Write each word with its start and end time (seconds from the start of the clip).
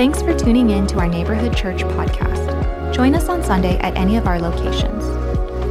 Thanks 0.00 0.22
for 0.22 0.34
tuning 0.34 0.70
in 0.70 0.86
to 0.86 0.98
our 0.98 1.06
Neighborhood 1.06 1.54
Church 1.54 1.82
podcast. 1.82 2.94
Join 2.94 3.14
us 3.14 3.28
on 3.28 3.44
Sunday 3.44 3.76
at 3.80 3.98
any 3.98 4.16
of 4.16 4.26
our 4.26 4.40
locations. 4.40 5.04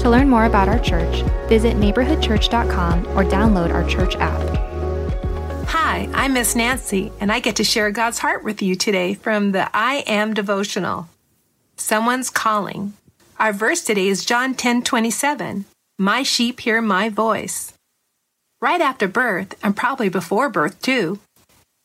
To 0.03 0.07
learn 0.07 0.29
more 0.29 0.45
about 0.45 0.69
our 0.69 0.77
church, 0.77 1.23
visit 1.49 1.77
neighborhoodchurch.com 1.77 3.07
or 3.17 3.23
download 3.23 3.73
our 3.73 3.83
church 3.89 4.15
app. 4.17 4.39
Hi, 5.69 6.07
I'm 6.13 6.33
Miss 6.33 6.55
Nancy, 6.55 7.11
and 7.19 7.31
I 7.31 7.39
get 7.39 7.55
to 7.55 7.63
share 7.63 7.89
God's 7.89 8.19
heart 8.19 8.43
with 8.43 8.61
you 8.61 8.75
today 8.75 9.15
from 9.15 9.51
the 9.51 9.67
I 9.75 10.03
Am 10.05 10.35
devotional. 10.35 11.09
Someone's 11.75 12.29
calling. 12.29 12.93
Our 13.39 13.51
verse 13.51 13.81
today 13.81 14.09
is 14.09 14.25
John 14.25 14.53
10 14.53 14.83
27. 14.83 15.65
My 15.97 16.21
sheep 16.21 16.59
hear 16.59 16.83
my 16.83 17.09
voice. 17.09 17.73
Right 18.61 18.79
after 18.79 19.07
birth, 19.07 19.55
and 19.63 19.75
probably 19.75 20.07
before 20.07 20.49
birth 20.49 20.79
too, 20.83 21.17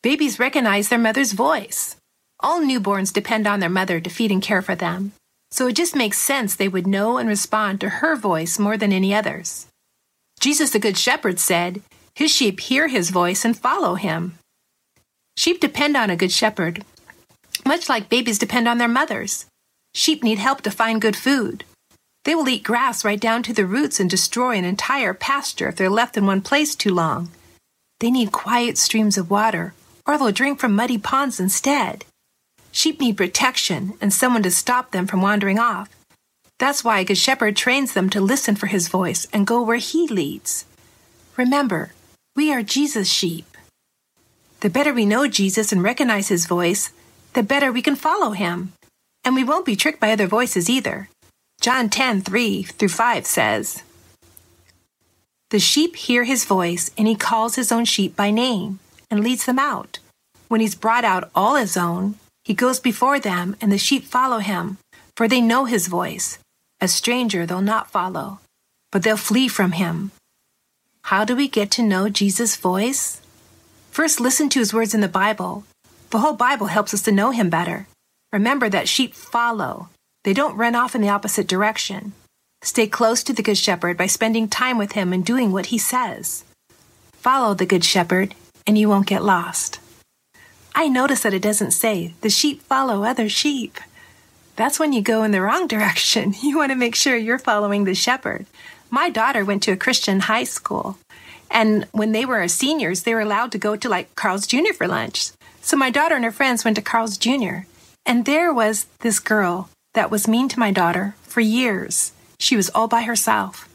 babies 0.03 0.37
recognize 0.37 0.89
their 0.89 0.99
mother's 0.99 1.31
voice. 1.31 1.95
All 2.39 2.61
newborns 2.61 3.13
depend 3.13 3.47
on 3.47 3.59
their 3.59 3.69
mother 3.69 3.99
to 3.99 4.09
feed 4.09 4.31
and 4.31 4.41
care 4.41 4.61
for 4.61 4.75
them, 4.75 5.13
so 5.51 5.67
it 5.67 5.75
just 5.75 5.95
makes 5.95 6.19
sense 6.19 6.55
they 6.55 6.67
would 6.67 6.87
know 6.87 7.17
and 7.17 7.29
respond 7.29 7.79
to 7.81 7.89
her 7.89 8.15
voice 8.15 8.59
more 8.59 8.77
than 8.77 8.91
any 8.91 9.13
others. 9.13 9.67
Jesus, 10.39 10.71
the 10.71 10.79
Good 10.79 10.97
Shepherd, 10.97 11.39
said, 11.39 11.81
His 12.13 12.31
sheep 12.31 12.59
hear 12.59 12.87
his 12.87 13.09
voice 13.09 13.45
and 13.45 13.57
follow 13.57 13.95
him. 13.95 14.37
Sheep 15.37 15.59
depend 15.59 15.97
on 15.97 16.09
a 16.09 16.15
good 16.15 16.31
shepherd, 16.31 16.83
much 17.65 17.89
like 17.89 18.09
babies 18.09 18.39
depend 18.39 18.67
on 18.67 18.77
their 18.77 18.87
mothers. 18.87 19.45
Sheep 19.93 20.23
need 20.23 20.39
help 20.39 20.61
to 20.61 20.71
find 20.71 21.01
good 21.01 21.15
food. 21.15 21.63
They 22.25 22.35
will 22.35 22.49
eat 22.49 22.63
grass 22.63 23.05
right 23.05 23.19
down 23.19 23.43
to 23.43 23.53
the 23.53 23.65
roots 23.65 23.99
and 23.99 24.09
destroy 24.09 24.57
an 24.57 24.65
entire 24.65 25.13
pasture 25.13 25.69
if 25.69 25.75
they're 25.75 25.89
left 25.89 26.17
in 26.17 26.25
one 26.25 26.41
place 26.41 26.75
too 26.75 26.93
long. 26.93 27.29
They 27.99 28.11
need 28.11 28.31
quiet 28.31 28.77
streams 28.77 29.17
of 29.17 29.29
water, 29.29 29.73
or 30.05 30.17
they'll 30.17 30.31
drink 30.31 30.59
from 30.59 30.75
muddy 30.75 30.97
ponds 30.97 31.39
instead. 31.39 32.03
Sheep 32.75 32.99
need 32.99 33.15
protection 33.15 33.93
and 34.01 34.11
someone 34.11 34.43
to 34.43 34.51
stop 34.51 34.91
them 34.91 35.07
from 35.07 35.21
wandering 35.21 35.57
off. 35.57 35.87
That's 36.59 36.83
why 36.83 36.99
a 36.99 37.05
good 37.05 37.17
shepherd 37.17 37.55
trains 37.55 37.93
them 37.93 38.09
to 38.09 38.19
listen 38.19 38.57
for 38.57 38.67
his 38.67 38.89
voice 38.89 39.25
and 39.31 39.47
go 39.47 39.61
where 39.61 39.77
he 39.77 40.09
leads. 40.09 40.65
Remember, 41.37 41.93
we 42.35 42.51
are 42.51 42.61
Jesus' 42.63 43.09
sheep. 43.09 43.45
The 44.59 44.69
better 44.69 44.93
we 44.93 45.05
know 45.05 45.25
Jesus 45.25 45.71
and 45.71 45.81
recognize 45.81 46.27
his 46.27 46.47
voice, 46.47 46.91
the 47.31 47.43
better 47.43 47.71
we 47.71 47.81
can 47.81 47.95
follow 47.95 48.31
him. 48.31 48.73
And 49.23 49.35
we 49.35 49.45
won't 49.45 49.65
be 49.65 49.77
tricked 49.77 50.01
by 50.01 50.11
other 50.11 50.27
voices 50.27 50.69
either. 50.69 51.07
John 51.61 51.89
10 51.89 52.21
3 52.23 52.63
through 52.63 52.89
5 52.89 53.25
says, 53.25 53.83
The 55.49 55.59
sheep 55.59 55.95
hear 55.95 56.25
his 56.25 56.43
voice, 56.43 56.91
and 56.97 57.07
he 57.07 57.15
calls 57.15 57.55
his 57.55 57.71
own 57.71 57.85
sheep 57.85 58.17
by 58.17 58.31
name 58.31 58.79
and 59.09 59.23
leads 59.23 59.45
them 59.45 59.59
out. 59.59 59.99
When 60.49 60.59
he's 60.59 60.75
brought 60.75 61.05
out 61.05 61.31
all 61.33 61.55
his 61.55 61.77
own, 61.77 62.15
he 62.45 62.53
goes 62.53 62.79
before 62.79 63.19
them, 63.19 63.55
and 63.59 63.71
the 63.71 63.77
sheep 63.77 64.05
follow 64.05 64.37
him, 64.37 64.77
for 65.17 65.27
they 65.27 65.41
know 65.41 65.65
his 65.65 65.87
voice. 65.87 66.37
A 66.79 66.87
stranger 66.87 67.45
they'll 67.45 67.61
not 67.61 67.91
follow, 67.91 68.39
but 68.91 69.03
they'll 69.03 69.17
flee 69.17 69.47
from 69.47 69.73
him. 69.73 70.11
How 71.03 71.25
do 71.25 71.35
we 71.35 71.47
get 71.47 71.71
to 71.71 71.83
know 71.83 72.07
Jesus' 72.07 72.55
voice? 72.55 73.21
First, 73.91 74.19
listen 74.19 74.49
to 74.49 74.59
his 74.59 74.73
words 74.73 74.93
in 74.93 75.01
the 75.01 75.07
Bible. 75.07 75.63
The 76.11 76.19
whole 76.19 76.33
Bible 76.33 76.67
helps 76.67 76.93
us 76.93 77.01
to 77.03 77.11
know 77.11 77.31
him 77.31 77.49
better. 77.49 77.87
Remember 78.31 78.69
that 78.69 78.87
sheep 78.87 79.15
follow, 79.15 79.89
they 80.25 80.33
don't 80.33 80.57
run 80.57 80.75
off 80.75 80.95
in 80.95 81.01
the 81.01 81.09
opposite 81.09 81.47
direction. 81.47 82.13
Stay 82.63 82.87
close 82.87 83.21
to 83.23 83.31
the 83.31 83.43
Good 83.43 83.59
Shepherd 83.59 83.95
by 83.95 84.07
spending 84.07 84.47
time 84.47 84.79
with 84.79 84.93
him 84.93 85.13
and 85.13 85.23
doing 85.23 85.51
what 85.51 85.67
he 85.67 85.77
says. 85.77 86.43
Follow 87.13 87.53
the 87.53 87.67
Good 87.67 87.83
Shepherd, 87.83 88.33
and 88.65 88.75
you 88.75 88.89
won't 88.89 89.05
get 89.05 89.23
lost. 89.23 89.79
I 90.77 90.89
notice 90.89 91.23
that 91.23 91.33
it 91.33 91.41
doesn't 91.41 91.71
say, 91.71 92.13
the 92.19 92.29
sheep 92.29 92.61
follow 92.61 93.05
other 93.05 93.29
sheep. 93.29 93.79
That's 94.57 94.77
when 94.77 94.91
you 94.91 95.01
go 95.01 95.23
in 95.23 95.31
the 95.31 95.41
wrong 95.41 95.67
direction. 95.75 96.35
You 96.43 96.57
want 96.57 96.71
to 96.71 96.75
make 96.75 96.95
sure 96.95 97.15
you're 97.15 97.39
following 97.39 97.85
the 97.85 97.95
shepherd. 97.95 98.45
My 98.89 99.09
daughter 99.09 99.45
went 99.45 99.63
to 99.63 99.71
a 99.71 99.77
Christian 99.77 100.19
high 100.19 100.43
school, 100.43 100.97
and 101.49 101.87
when 101.93 102.11
they 102.11 102.25
were 102.25 102.45
seniors, 102.49 103.03
they 103.03 103.13
were 103.13 103.21
allowed 103.21 103.53
to 103.53 103.57
go 103.57 103.77
to 103.77 103.87
like 103.87 104.13
Carl's 104.15 104.45
Jr. 104.45 104.73
for 104.77 104.87
lunch. 104.87 105.31
So 105.61 105.77
my 105.77 105.89
daughter 105.89 106.15
and 106.15 106.25
her 106.25 106.31
friends 106.31 106.65
went 106.65 106.75
to 106.75 106.81
Carl's 106.81 107.17
Jr., 107.17 107.63
and 108.05 108.25
there 108.25 108.53
was 108.53 108.85
this 108.99 109.19
girl 109.19 109.69
that 109.93 110.11
was 110.11 110.27
mean 110.27 110.49
to 110.49 110.59
my 110.59 110.71
daughter 110.71 111.15
for 111.23 111.39
years. 111.39 112.11
She 112.37 112.55
was 112.55 112.69
all 112.75 112.87
by 112.87 113.03
herself. 113.03 113.67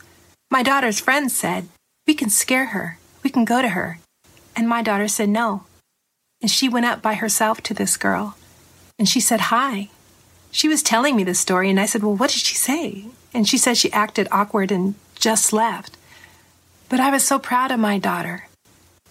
My 0.51 0.63
daughter's 0.63 1.01
friends 1.01 1.35
said, 1.35 1.67
We 2.07 2.15
can 2.15 2.31
scare 2.31 2.67
her. 2.67 2.99
We 3.25 3.31
can 3.31 3.45
go 3.45 3.63
to 3.63 3.71
her. 3.71 3.99
And 4.55 4.69
my 4.69 4.83
daughter 4.83 5.09
said 5.09 5.31
no. 5.31 5.65
And 6.41 6.51
she 6.51 6.69
went 6.69 6.87
up 6.87 7.03
by 7.03 7.15
herself 7.15 7.61
to 7.63 7.75
this 7.75 7.97
girl. 7.97 8.37
And 8.99 9.09
she 9.09 9.21
said, 9.21 9.41
Hi. 9.41 9.89
She 10.51 10.69
was 10.69 10.83
telling 10.83 11.15
me 11.15 11.23
this 11.23 11.39
story, 11.39 11.71
and 11.71 11.79
I 11.79 11.87
said, 11.87 12.03
Well, 12.03 12.17
what 12.17 12.31
did 12.31 12.41
she 12.41 12.57
say? 12.57 13.07
And 13.33 13.49
she 13.49 13.59
said 13.59 13.77
she 13.77 13.93
acted 13.93 14.27
awkward 14.33 14.73
and 14.73 14.95
just 15.15 15.53
left. 15.53 15.97
But 16.89 17.01
I 17.01 17.11
was 17.11 17.25
so 17.25 17.39
proud 17.39 17.71
of 17.71 17.79
my 17.79 17.99
daughter 17.99 18.49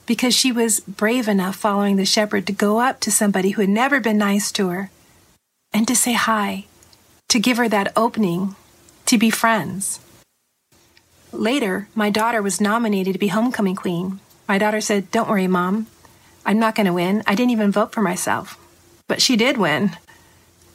because 0.06 0.34
she 0.34 0.52
was 0.52 0.80
brave 0.82 1.28
enough 1.28 1.56
following 1.56 1.96
the 1.96 2.06
shepherd 2.06 2.46
to 2.48 2.52
go 2.52 2.80
up 2.80 3.00
to 3.00 3.12
somebody 3.12 3.52
who 3.52 3.62
had 3.62 3.70
never 3.70 4.00
been 4.00 4.18
nice 4.18 4.52
to 4.52 4.70
her 4.70 4.90
and 5.72 5.88
to 5.88 5.96
say 5.96 6.14
hi, 6.14 6.66
to 7.30 7.40
give 7.40 7.58
her 7.58 7.70
that 7.70 7.94
opening 7.96 8.56
to 9.06 9.18
be 9.18 9.30
friends. 9.30 10.00
Later, 11.32 11.88
my 11.94 12.10
daughter 12.10 12.42
was 12.42 12.60
nominated 12.60 13.14
to 13.14 13.20
be 13.20 13.28
homecoming 13.28 13.76
queen. 13.76 14.20
My 14.48 14.58
daughter 14.58 14.82
said, 14.82 15.12
Don't 15.12 15.30
worry, 15.30 15.48
Mom. 15.48 15.86
I'm 16.50 16.58
not 16.58 16.74
going 16.74 16.88
to 16.88 16.94
win. 16.94 17.22
I 17.28 17.36
didn't 17.36 17.52
even 17.52 17.72
vote 17.72 17.92
for 17.92 18.02
myself. 18.02 18.58
But 19.08 19.22
she 19.22 19.36
did 19.36 19.58
win. 19.58 19.92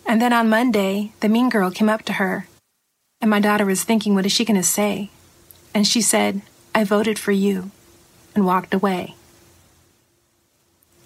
And 0.07 0.23
then 0.23 0.33
on 0.33 0.49
Monday, 0.49 1.11
the 1.19 1.29
mean 1.29 1.49
girl 1.49 1.73
came 1.73 1.89
up 1.89 2.03
to 2.03 2.13
her. 2.13 2.47
And 3.21 3.29
my 3.29 3.41
daughter 3.41 3.65
was 3.67 3.83
thinking, 3.83 4.15
what 4.15 4.25
is 4.25 4.31
she 4.31 4.45
going 4.45 4.55
to 4.57 4.63
say? 4.63 5.11
And 5.75 5.85
she 5.85 6.01
said, 6.01 6.43
I 6.77 6.85
voted 6.85 7.19
for 7.19 7.33
you, 7.33 7.73
and 8.37 8.47
walked 8.47 8.73
away. 8.73 9.17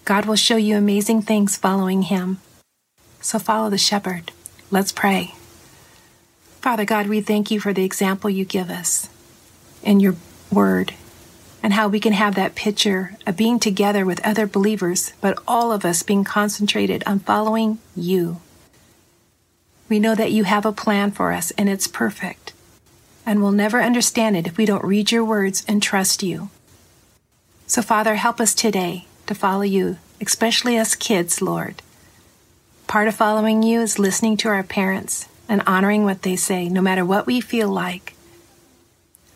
God 0.05 0.27
will 0.27 0.37
show 0.37 0.57
you 0.57 0.77
amazing 0.77 1.23
things 1.23 1.57
following 1.57 2.03
him. 2.03 2.39
So 3.23 3.39
follow 3.39 3.71
the 3.71 3.79
shepherd. 3.79 4.33
Let's 4.71 4.93
pray. 4.93 5.33
Father 6.61 6.85
God, 6.85 7.07
we 7.07 7.23
thank 7.23 7.51
you 7.51 7.59
for 7.59 7.73
the 7.73 7.85
example 7.85 8.29
you 8.29 8.45
give 8.45 8.69
us 8.69 9.09
in 9.83 10.01
your 10.01 10.17
word 10.53 10.93
and 11.63 11.73
how 11.73 11.89
we 11.89 12.01
can 12.01 12.13
have 12.13 12.35
that 12.35 12.55
picture 12.55 13.17
of 13.27 13.37
being 13.37 13.59
together 13.59 14.05
with 14.05 14.25
other 14.25 14.47
believers, 14.47 15.13
but 15.21 15.39
all 15.47 15.73
of 15.73 15.85
us 15.85 16.03
being 16.03 16.25
concentrated 16.25 17.03
on 17.07 17.19
following 17.19 17.79
you. 17.97 18.41
We 19.89 19.99
know 19.99 20.15
that 20.15 20.33
you 20.33 20.45
have 20.45 20.67
a 20.67 20.73
plan 20.73 21.11
for 21.11 21.33
us 21.33 21.51
and 21.53 21.69
it's 21.69 21.89
perfect, 21.89 22.53
and 23.27 23.43
we'll 23.43 23.53
never 23.53 23.81
understand 23.81 24.37
it 24.37 24.47
if 24.47 24.57
we 24.57 24.67
don't 24.67 24.85
read 24.85 25.11
your 25.11 25.25
words 25.25 25.65
and 25.67 25.83
trust 25.83 26.23
you. 26.23 26.51
So, 27.67 27.83
Father, 27.83 28.15
help 28.15 28.41
us 28.41 28.55
today 28.55 29.07
to 29.27 29.35
follow 29.35 29.63
you, 29.63 29.99
especially 30.21 30.79
us 30.79 30.95
kids, 30.95 31.43
Lord. 31.43 31.83
Part 32.87 33.09
of 33.09 33.15
following 33.15 33.63
you 33.63 33.81
is 33.81 33.99
listening 33.99 34.37
to 34.39 34.49
our 34.49 34.63
parents 34.63 35.29
and 35.49 35.63
honoring 35.67 36.05
what 36.05 36.23
they 36.23 36.37
say, 36.37 36.69
no 36.69 36.81
matter 36.81 37.05
what 37.05 37.27
we 37.27 37.41
feel 37.41 37.69
like. 37.69 38.15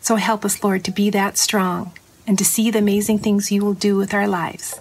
So 0.01 0.15
help 0.15 0.43
us, 0.43 0.63
Lord, 0.63 0.83
to 0.85 0.91
be 0.91 1.09
that 1.11 1.37
strong 1.37 1.93
and 2.25 2.37
to 2.37 2.45
see 2.45 2.71
the 2.71 2.79
amazing 2.79 3.19
things 3.19 3.51
you 3.51 3.63
will 3.63 3.73
do 3.73 3.95
with 3.97 4.13
our 4.13 4.27
lives. 4.27 4.79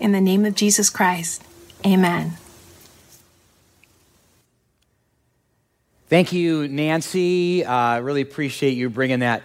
In 0.00 0.12
the 0.12 0.20
name 0.20 0.44
of 0.44 0.54
Jesus 0.54 0.90
Christ, 0.90 1.42
amen. 1.84 2.36
Thank 6.08 6.32
you, 6.32 6.68
Nancy. 6.68 7.64
I 7.64 7.98
uh, 7.98 8.00
really 8.00 8.22
appreciate 8.22 8.70
you 8.70 8.88
bringing 8.88 9.20
that 9.20 9.42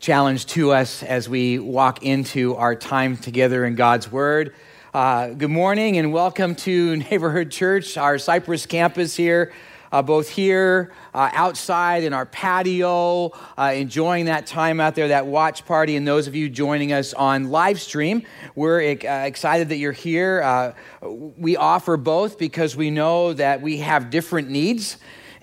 challenge 0.00 0.44
to 0.46 0.72
us 0.72 1.02
as 1.02 1.28
we 1.28 1.58
walk 1.58 2.02
into 2.02 2.56
our 2.56 2.74
time 2.74 3.16
together 3.16 3.64
in 3.64 3.74
God's 3.74 4.12
Word. 4.12 4.54
Uh, 4.92 5.28
good 5.28 5.50
morning 5.50 5.96
and 5.96 6.12
welcome 6.12 6.54
to 6.56 6.96
Neighborhood 7.10 7.50
Church, 7.50 7.96
our 7.96 8.18
Cypress 8.18 8.66
campus 8.66 9.16
here 9.16 9.52
uh, 9.94 10.02
both 10.02 10.28
here, 10.28 10.92
uh, 11.14 11.30
outside 11.34 12.02
in 12.02 12.12
our 12.12 12.26
patio, 12.26 13.28
uh, 13.56 13.72
enjoying 13.76 14.24
that 14.24 14.44
time 14.44 14.80
out 14.80 14.96
there, 14.96 15.06
that 15.06 15.24
watch 15.24 15.64
party, 15.66 15.94
and 15.94 16.04
those 16.04 16.26
of 16.26 16.34
you 16.34 16.48
joining 16.48 16.92
us 16.92 17.14
on 17.14 17.48
live 17.48 17.80
stream. 17.80 18.24
We're 18.56 18.80
uh, 18.80 19.24
excited 19.24 19.68
that 19.68 19.76
you're 19.76 19.92
here. 19.92 20.42
Uh, 20.42 20.72
we 21.00 21.56
offer 21.56 21.96
both 21.96 22.40
because 22.40 22.74
we 22.74 22.90
know 22.90 23.34
that 23.34 23.62
we 23.62 23.78
have 23.78 24.10
different 24.10 24.50
needs. 24.50 24.96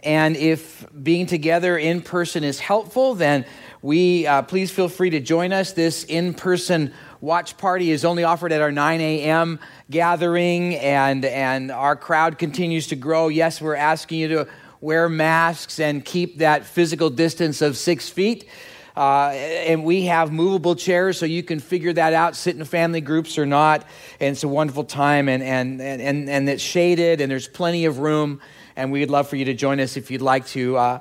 And 0.03 0.35
if 0.35 0.85
being 1.01 1.27
together 1.27 1.77
in 1.77 2.01
person 2.01 2.43
is 2.43 2.59
helpful, 2.59 3.15
then 3.15 3.45
we 3.81 4.27
please 4.47 4.69
feel 4.69 4.89
free 4.89 5.11
to 5.11 5.21
join 5.21 5.53
us. 5.53 5.71
This 5.71 6.03
in 6.03 6.33
person 6.33 6.93
watch 7.21 7.55
party 7.57 7.91
is 7.91 8.03
only 8.03 8.23
offered 8.23 8.51
at 8.51 8.61
our 8.61 8.71
9 8.71 8.99
a.m. 8.99 9.59
gathering, 9.89 10.75
and, 10.75 11.23
and 11.23 11.71
our 11.71 11.95
crowd 11.95 12.39
continues 12.39 12.87
to 12.87 12.95
grow. 12.95 13.27
Yes, 13.27 13.61
we're 13.61 13.75
asking 13.75 14.19
you 14.19 14.27
to 14.29 14.47
wear 14.81 15.07
masks 15.07 15.79
and 15.79 16.03
keep 16.03 16.39
that 16.39 16.65
physical 16.65 17.11
distance 17.11 17.61
of 17.61 17.77
six 17.77 18.09
feet. 18.09 18.49
Uh, 18.97 19.29
and 19.29 19.85
we 19.85 20.05
have 20.05 20.33
movable 20.33 20.75
chairs 20.75 21.17
so 21.17 21.25
you 21.25 21.43
can 21.43 21.59
figure 21.59 21.93
that 21.93 22.11
out, 22.11 22.35
sit 22.35 22.57
in 22.57 22.65
family 22.65 22.99
groups 22.99 23.37
or 23.37 23.45
not. 23.45 23.87
And 24.19 24.33
it's 24.33 24.43
a 24.43 24.47
wonderful 24.47 24.83
time, 24.83 25.29
and, 25.29 25.43
and, 25.43 25.79
and, 25.79 26.27
and 26.27 26.49
it's 26.49 26.63
shaded, 26.63 27.21
and 27.21 27.31
there's 27.31 27.47
plenty 27.47 27.85
of 27.85 27.99
room. 27.99 28.41
And 28.75 28.91
we'd 28.91 29.11
love 29.11 29.29
for 29.29 29.35
you 29.35 29.45
to 29.45 29.53
join 29.53 29.79
us 29.79 29.95
if 29.95 30.09
you'd 30.09 30.21
like 30.21 30.47
to. 30.47 30.75
Uh, 30.75 30.99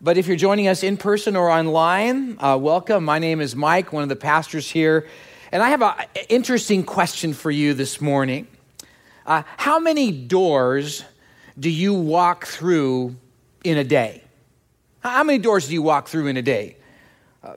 but 0.00 0.18
if 0.18 0.26
you're 0.26 0.36
joining 0.36 0.66
us 0.66 0.82
in 0.82 0.96
person 0.96 1.36
or 1.36 1.48
online, 1.48 2.36
uh, 2.40 2.56
welcome. 2.56 3.04
My 3.04 3.18
name 3.18 3.40
is 3.40 3.54
Mike, 3.54 3.92
one 3.92 4.02
of 4.02 4.08
the 4.08 4.16
pastors 4.16 4.68
here. 4.68 5.06
And 5.52 5.64
I 5.64 5.70
have 5.70 5.82
an 5.82 6.06
interesting 6.28 6.84
question 6.84 7.32
for 7.34 7.50
you 7.50 7.74
this 7.74 8.00
morning. 8.00 8.46
Uh, 9.26 9.42
how 9.56 9.80
many 9.80 10.12
doors 10.12 11.04
do 11.58 11.68
you 11.68 11.92
walk 11.92 12.46
through 12.46 13.16
in 13.64 13.76
a 13.76 13.82
day? 13.82 14.22
How 15.00 15.24
many 15.24 15.38
doors 15.38 15.66
do 15.66 15.74
you 15.74 15.82
walk 15.82 16.06
through 16.06 16.28
in 16.28 16.36
a 16.36 16.42
day? 16.42 16.76
Uh, 17.42 17.56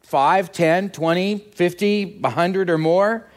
5, 0.00 0.50
10, 0.50 0.90
20, 0.90 1.38
50, 1.38 2.18
100 2.18 2.70
or 2.70 2.78
more? 2.78 3.29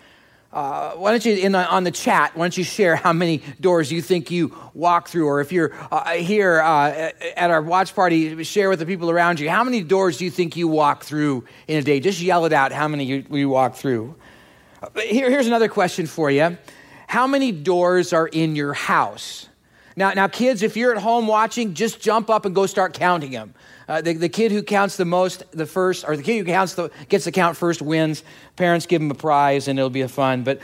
Uh, 0.53 0.91
why 0.91 1.09
don't 1.09 1.25
you, 1.25 1.33
in 1.35 1.51
the, 1.51 1.67
on 1.67 1.83
the 1.83 1.89
chat, 1.89 2.38
why 2.38 2.44
don't 2.44 2.55
you 2.55 2.63
share 2.63 2.95
how 2.95 3.11
many 3.11 3.41
doors 3.59 3.91
you 3.91 4.03
think 4.03 4.29
you 4.29 4.55
walk 4.75 5.07
through? 5.07 5.25
Or 5.25 5.41
if 5.41 5.51
you're 5.51 5.73
uh, 5.91 6.11
here 6.11 6.61
uh, 6.61 7.09
at 7.35 7.50
our 7.50 7.61
watch 7.61 7.95
party, 7.95 8.44
share 8.44 8.69
with 8.69 8.77
the 8.77 8.85
people 8.85 9.09
around 9.09 9.39
you. 9.39 9.50
How 9.50 9.63
many 9.63 9.81
doors 9.81 10.17
do 10.17 10.25
you 10.25 10.31
think 10.31 10.55
you 10.55 10.67
walk 10.67 11.05
through 11.05 11.44
in 11.67 11.79
a 11.79 11.81
day? 11.81 12.00
Just 12.00 12.21
yell 12.21 12.45
it 12.45 12.53
out 12.53 12.71
how 12.71 12.88
many 12.88 13.05
you, 13.05 13.25
you 13.31 13.50
walk 13.50 13.73
through. 13.75 14.13
Uh, 14.83 14.89
here, 15.01 15.27
here's 15.27 15.47
another 15.47 15.69
question 15.69 16.05
for 16.05 16.29
you 16.29 16.55
How 17.07 17.25
many 17.25 17.51
doors 17.51 18.13
are 18.13 18.27
in 18.27 18.55
your 18.55 18.73
house? 18.73 19.50
Now, 19.95 20.11
now, 20.13 20.27
kids, 20.27 20.61
if 20.61 20.77
you're 20.77 20.95
at 20.95 21.01
home 21.01 21.25
watching, 21.25 21.73
just 21.73 22.00
jump 22.00 22.29
up 22.29 22.45
and 22.45 22.53
go 22.53 22.67
start 22.67 22.94
counting 22.94 23.31
them. 23.31 23.55
Uh, 23.88 24.01
the, 24.01 24.13
the 24.13 24.30
kid 24.30 24.51
who 24.51 24.63
counts 24.63 24.97
the 24.97 25.06
most, 25.06 25.44
the 25.51 25.65
first, 25.65 26.06
or 26.07 26.15
the 26.15 26.24
kid 26.24 26.38
who 26.39 26.45
counts 26.45 26.75
the, 26.75 26.89
gets 27.09 27.25
the 27.25 27.31
count 27.31 27.57
first 27.57 27.81
wins. 27.81 28.24
Parents 28.56 28.85
give 28.85 29.01
him 29.01 29.12
a 29.12 29.15
prize, 29.15 29.68
and 29.68 29.77
it'll 29.77 29.89
be 29.89 30.01
a 30.01 30.07
fun. 30.07 30.44
But 30.44 30.59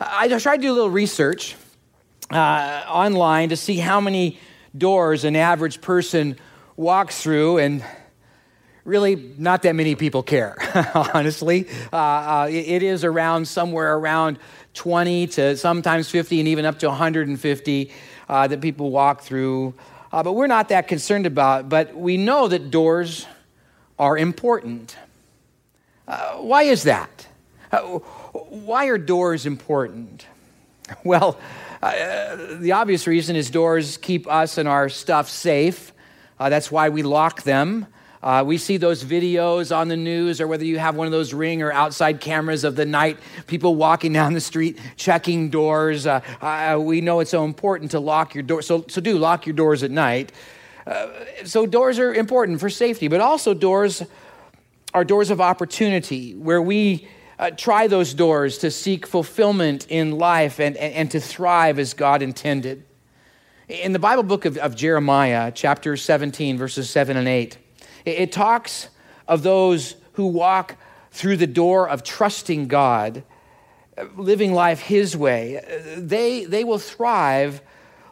I 0.00 0.28
tried 0.38 0.56
to 0.56 0.62
do 0.62 0.72
a 0.72 0.74
little 0.74 0.90
research 0.90 1.56
uh, 2.30 2.84
online 2.88 3.50
to 3.50 3.56
see 3.56 3.76
how 3.76 4.00
many 4.00 4.38
doors 4.76 5.24
an 5.24 5.36
average 5.36 5.80
person 5.80 6.36
walks 6.76 7.22
through, 7.22 7.58
and 7.58 7.84
really 8.84 9.34
not 9.38 9.62
that 9.62 9.74
many 9.74 9.94
people 9.94 10.22
care, 10.22 10.56
honestly. 11.14 11.68
Uh, 11.92 11.96
uh, 11.96 12.48
it, 12.50 12.68
it 12.68 12.82
is 12.82 13.04
around 13.04 13.46
somewhere 13.46 13.96
around 13.96 14.38
20 14.74 15.26
to 15.28 15.56
sometimes 15.56 16.08
50 16.10 16.38
and 16.40 16.48
even 16.48 16.64
up 16.64 16.78
to 16.78 16.88
150 16.88 17.92
uh, 18.28 18.46
that 18.46 18.60
people 18.60 18.90
walk 18.90 19.20
through. 19.20 19.74
Uh, 20.12 20.22
but 20.22 20.34
we're 20.34 20.46
not 20.46 20.68
that 20.68 20.88
concerned 20.88 21.26
about. 21.26 21.68
But 21.68 21.96
we 21.96 22.16
know 22.16 22.48
that 22.48 22.70
doors 22.70 23.26
are 23.98 24.18
important. 24.18 24.96
Uh, 26.06 26.34
why 26.34 26.64
is 26.64 26.82
that? 26.82 27.26
Uh, 27.70 27.80
why 27.80 28.86
are 28.86 28.98
doors 28.98 29.46
important? 29.46 30.26
Well, 31.04 31.38
uh, 31.82 32.56
the 32.58 32.72
obvious 32.72 33.06
reason 33.06 33.34
is 33.34 33.50
doors 33.50 33.96
keep 33.96 34.26
us 34.26 34.58
and 34.58 34.68
our 34.68 34.90
stuff 34.90 35.30
safe. 35.30 35.92
Uh, 36.38 36.50
that's 36.50 36.70
why 36.70 36.90
we 36.90 37.02
lock 37.02 37.44
them. 37.44 37.86
Uh, 38.22 38.44
we 38.46 38.56
see 38.56 38.76
those 38.76 39.02
videos 39.02 39.76
on 39.76 39.88
the 39.88 39.96
news, 39.96 40.40
or 40.40 40.46
whether 40.46 40.64
you 40.64 40.78
have 40.78 40.94
one 40.94 41.06
of 41.06 41.10
those 41.10 41.34
ring 41.34 41.60
or 41.60 41.72
outside 41.72 42.20
cameras 42.20 42.62
of 42.62 42.76
the 42.76 42.86
night, 42.86 43.18
people 43.48 43.74
walking 43.74 44.12
down 44.12 44.32
the 44.32 44.40
street 44.40 44.78
checking 44.96 45.50
doors. 45.50 46.06
Uh, 46.06 46.20
uh, 46.40 46.78
we 46.80 47.00
know 47.00 47.18
it's 47.18 47.32
so 47.32 47.44
important 47.44 47.90
to 47.90 47.98
lock 47.98 48.34
your 48.34 48.44
door. 48.44 48.62
So, 48.62 48.84
so 48.88 49.00
do 49.00 49.18
lock 49.18 49.46
your 49.46 49.56
doors 49.56 49.82
at 49.82 49.90
night. 49.90 50.30
Uh, 50.86 51.08
so 51.44 51.66
doors 51.66 51.98
are 51.98 52.14
important 52.14 52.60
for 52.60 52.70
safety, 52.70 53.08
but 53.08 53.20
also 53.20 53.54
doors 53.54 54.04
are 54.94 55.04
doors 55.04 55.30
of 55.30 55.40
opportunity 55.40 56.34
where 56.34 56.62
we 56.62 57.08
uh, 57.38 57.50
try 57.50 57.88
those 57.88 58.14
doors 58.14 58.58
to 58.58 58.70
seek 58.70 59.06
fulfillment 59.06 59.86
in 59.88 60.18
life 60.18 60.60
and, 60.60 60.76
and, 60.76 60.94
and, 60.94 61.10
to 61.10 61.18
thrive 61.18 61.78
as 61.78 61.94
God 61.94 62.22
intended. 62.22 62.84
In 63.68 63.92
the 63.92 63.98
Bible 63.98 64.22
book 64.22 64.44
of, 64.44 64.58
of 64.58 64.76
Jeremiah, 64.76 65.50
chapter 65.52 65.96
17, 65.96 66.58
verses 66.58 66.90
7 66.90 67.16
and 67.16 67.26
8, 67.26 67.56
it 68.04 68.32
talks 68.32 68.88
of 69.28 69.42
those 69.42 69.96
who 70.14 70.26
walk 70.26 70.76
through 71.10 71.36
the 71.36 71.46
door 71.46 71.88
of 71.88 72.02
trusting 72.02 72.68
God, 72.68 73.22
living 74.16 74.52
life 74.52 74.80
His 74.80 75.16
way. 75.16 75.94
They, 75.96 76.44
they 76.44 76.64
will 76.64 76.78
thrive 76.78 77.60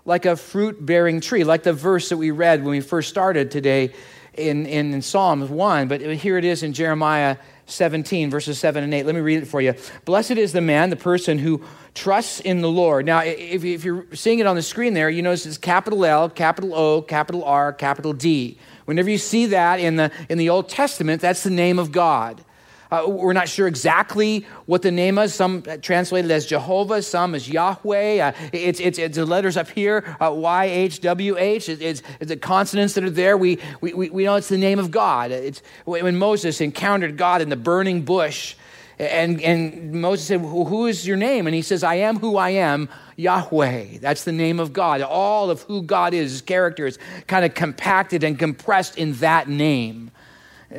like 0.05 0.27
a 0.27 0.37
fruit 0.37 0.85
bearing 0.85 1.21
tree, 1.21 1.45
like 1.45 1.63
the 1.63 1.73
verse 1.73 2.09
that 2.09 2.17
we 2.17 2.31
read 2.31 2.63
when 2.63 2.71
we 2.71 2.81
first 2.81 3.09
started 3.09 3.51
today 3.51 3.93
in, 4.35 4.67
in, 4.67 4.95
in 4.95 5.03
Psalms 5.03 5.51
1. 5.51 5.89
But 5.89 6.01
here 6.01 6.39
it 6.39 6.45
is 6.45 6.63
in 6.63 6.73
Jeremiah 6.73 7.37
17, 7.67 8.31
verses 8.31 8.59
7 8.59 8.83
and 8.83 8.93
8. 8.93 9.07
Let 9.07 9.15
me 9.15 9.21
read 9.21 9.43
it 9.43 9.47
for 9.47 9.61
you. 9.61 9.75
Blessed 10.05 10.33
is 10.33 10.53
the 10.53 10.61
man, 10.61 10.91
the 10.91 10.97
person 10.97 11.39
who 11.39 11.63
trusts 11.95 12.41
in 12.41 12.61
the 12.61 12.71
Lord. 12.71 13.07
Now, 13.07 13.21
if, 13.21 13.65
if 13.65 13.85
you're 13.85 14.07
seeing 14.13 14.39
it 14.39 14.47
on 14.47 14.57
the 14.57 14.63
screen 14.63 14.95
there, 14.95 15.11
you 15.11 15.23
notice 15.23 15.47
it's 15.47 15.59
capital 15.59 16.05
L, 16.05 16.29
capital 16.29 16.75
O, 16.75 17.03
capital 17.03 17.45
R, 17.45 17.73
capital 17.73 18.13
D. 18.13 18.59
Whenever 18.85 19.11
you 19.11 19.19
see 19.19 19.47
that 19.47 19.81
in 19.81 19.97
the, 19.97 20.11
in 20.29 20.39
the 20.39 20.51
Old 20.51 20.69
Testament, 20.69 21.21
that's 21.23 21.43
the 21.43 21.51
name 21.51 21.79
of 21.79 21.93
God. 21.93 22.45
Uh, 22.91 23.05
we're 23.07 23.33
not 23.33 23.49
sure 23.49 23.69
exactly 23.69 24.45
what 24.67 24.83
the 24.83 24.91
name 24.91 25.17
is. 25.19 25.33
Some 25.33 25.63
translated 25.81 26.31
as 26.31 26.45
Jehovah, 26.45 27.03
some 27.03 27.37
as 27.37 27.49
Yahweh. 27.49 28.19
Uh, 28.19 28.33
it's, 28.53 28.81
it's, 28.81 28.99
it's 28.99 29.17
the 29.17 29.27
letters 29.27 29.57
up 29.57 29.69
here, 29.69 30.17
uh, 30.21 30.33
Y 30.33 30.65
H 30.65 31.01
W 31.03 31.39
H. 31.39 31.69
It's, 31.69 31.81
it's, 31.81 32.03
the 32.19 32.37
consonants 32.37 32.95
that 32.95 33.05
are 33.05 33.11
there. 33.11 33.37
We, 33.37 33.61
we, 33.81 34.11
we 34.11 34.25
know 34.25 34.35
it's 34.35 34.49
the 34.49 34.59
name 34.59 34.81
of 34.81 34.91
God. 34.91 35.31
It's 35.31 35.63
when 35.85 36.19
Moses 36.19 36.61
encountered 36.61 37.17
God 37.17 37.43
in 37.43 37.49
the 37.49 37.57
burning 37.57 38.03
bush. 38.03 38.57
And, 39.01 39.41
and 39.41 39.93
Moses 39.93 40.27
said, 40.27 40.41
Who 40.41 40.85
is 40.85 41.07
your 41.07 41.17
name? 41.17 41.47
And 41.47 41.55
he 41.55 41.63
says, 41.63 41.83
I 41.83 41.95
am 41.95 42.19
who 42.19 42.37
I 42.37 42.51
am, 42.51 42.91
Yahweh. 43.17 43.97
That's 43.99 44.25
the 44.25 44.33
name 44.33 44.61
of 44.61 44.75
God. 44.75 45.01
All 45.01 45.49
of 45.49 45.63
who 45.63 45.81
God 45.81 46.13
is, 46.13 46.33
his 46.33 46.43
character 46.43 46.87
is 46.87 46.99
kind 47.27 47.47
of 47.47 47.55
compacted 47.55 48.23
and 48.23 48.39
compressed 48.39 48.99
in 48.99 49.15
that 49.15 49.49
name. 49.49 50.11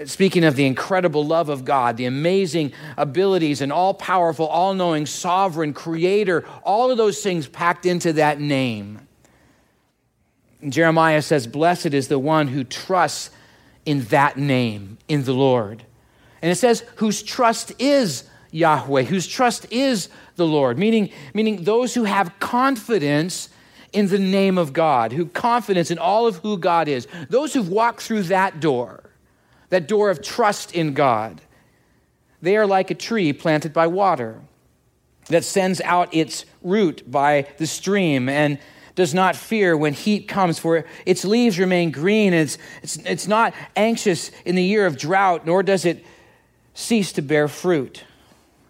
Speaking 0.06 0.44
of 0.44 0.56
the 0.56 0.68
incredible 0.68 1.25
love 1.25 1.50
of 1.50 1.65
God, 1.65 1.97
the 1.97 2.06
amazing 2.06 2.73
abilities 2.95 3.59
and 3.59 3.71
all 3.73 3.95
powerful, 3.95 4.45
all 4.45 4.75
knowing, 4.75 5.07
sovereign, 5.07 5.74
creator, 5.74 6.45
all 6.63 6.91
of 6.91 6.97
those 6.97 7.24
things 7.24 7.47
packed 7.47 7.88
into 7.88 8.13
that 8.13 8.39
name. 8.39 9.00
Jeremiah 10.69 11.24
says, 11.24 11.47
Blessed 11.47 11.95
is 11.95 12.07
the 12.07 12.19
one 12.19 12.50
who 12.50 12.63
trusts 12.63 13.31
in 13.83 14.03
that 14.06 14.38
name, 14.38 15.00
in 15.07 15.24
the 15.24 15.33
Lord. 15.33 15.85
And 16.41 16.51
it 16.51 16.55
says, 16.55 16.83
whose 16.95 17.21
trust 17.21 17.73
is 17.79 18.23
Yahweh, 18.51 19.03
whose 19.03 19.27
trust 19.27 19.71
is 19.71 20.09
the 20.35 20.45
Lord, 20.45 20.77
meaning, 20.77 21.10
meaning 21.33 21.63
those 21.63 21.93
who 21.93 22.03
have 22.03 22.38
confidence 22.39 23.50
in 23.93 24.07
the 24.07 24.19
name 24.19 24.57
of 24.57 24.74
God, 24.74 25.12
who 25.12 25.25
confidence 25.25 25.91
in 25.91 25.98
all 25.98 26.27
of 26.27 26.38
who 26.38 26.57
God 26.57 26.88
is, 26.88 27.07
those 27.29 27.53
who've 27.53 27.69
walked 27.69 28.01
through 28.01 28.24
that 28.24 28.60
door, 28.60 29.03
that 29.69 29.88
door 29.88 30.10
of 30.10 30.21
trust 30.21 30.74
in 30.74 30.93
God, 30.93 31.41
they 32.41 32.57
are 32.57 32.65
like 32.65 32.89
a 32.89 32.95
tree 32.95 33.33
planted 33.33 33.74
by 33.74 33.88
water 33.88 34.41
that 35.27 35.43
sends 35.43 35.79
out 35.81 36.13
its 36.13 36.45
root 36.62 37.10
by 37.10 37.48
the 37.57 37.67
stream 37.67 38.27
and 38.27 38.57
does 38.95 39.13
not 39.13 39.36
fear 39.36 39.77
when 39.77 39.93
heat 39.93 40.27
comes, 40.27 40.60
for 40.60 40.86
its 41.05 41.24
leaves 41.24 41.57
remain 41.57 41.91
green, 41.91 42.33
it's, 42.33 42.57
it's, 42.81 42.98
it's 42.98 43.27
not 43.27 43.53
anxious 43.75 44.31
in 44.45 44.55
the 44.55 44.63
year 44.63 44.86
of 44.86 44.98
drought, 44.98 45.45
nor 45.45 45.63
does 45.63 45.86
it 45.86 46.03
cease 46.73 47.11
to 47.13 47.21
bear 47.21 47.47
fruit. 47.47 48.03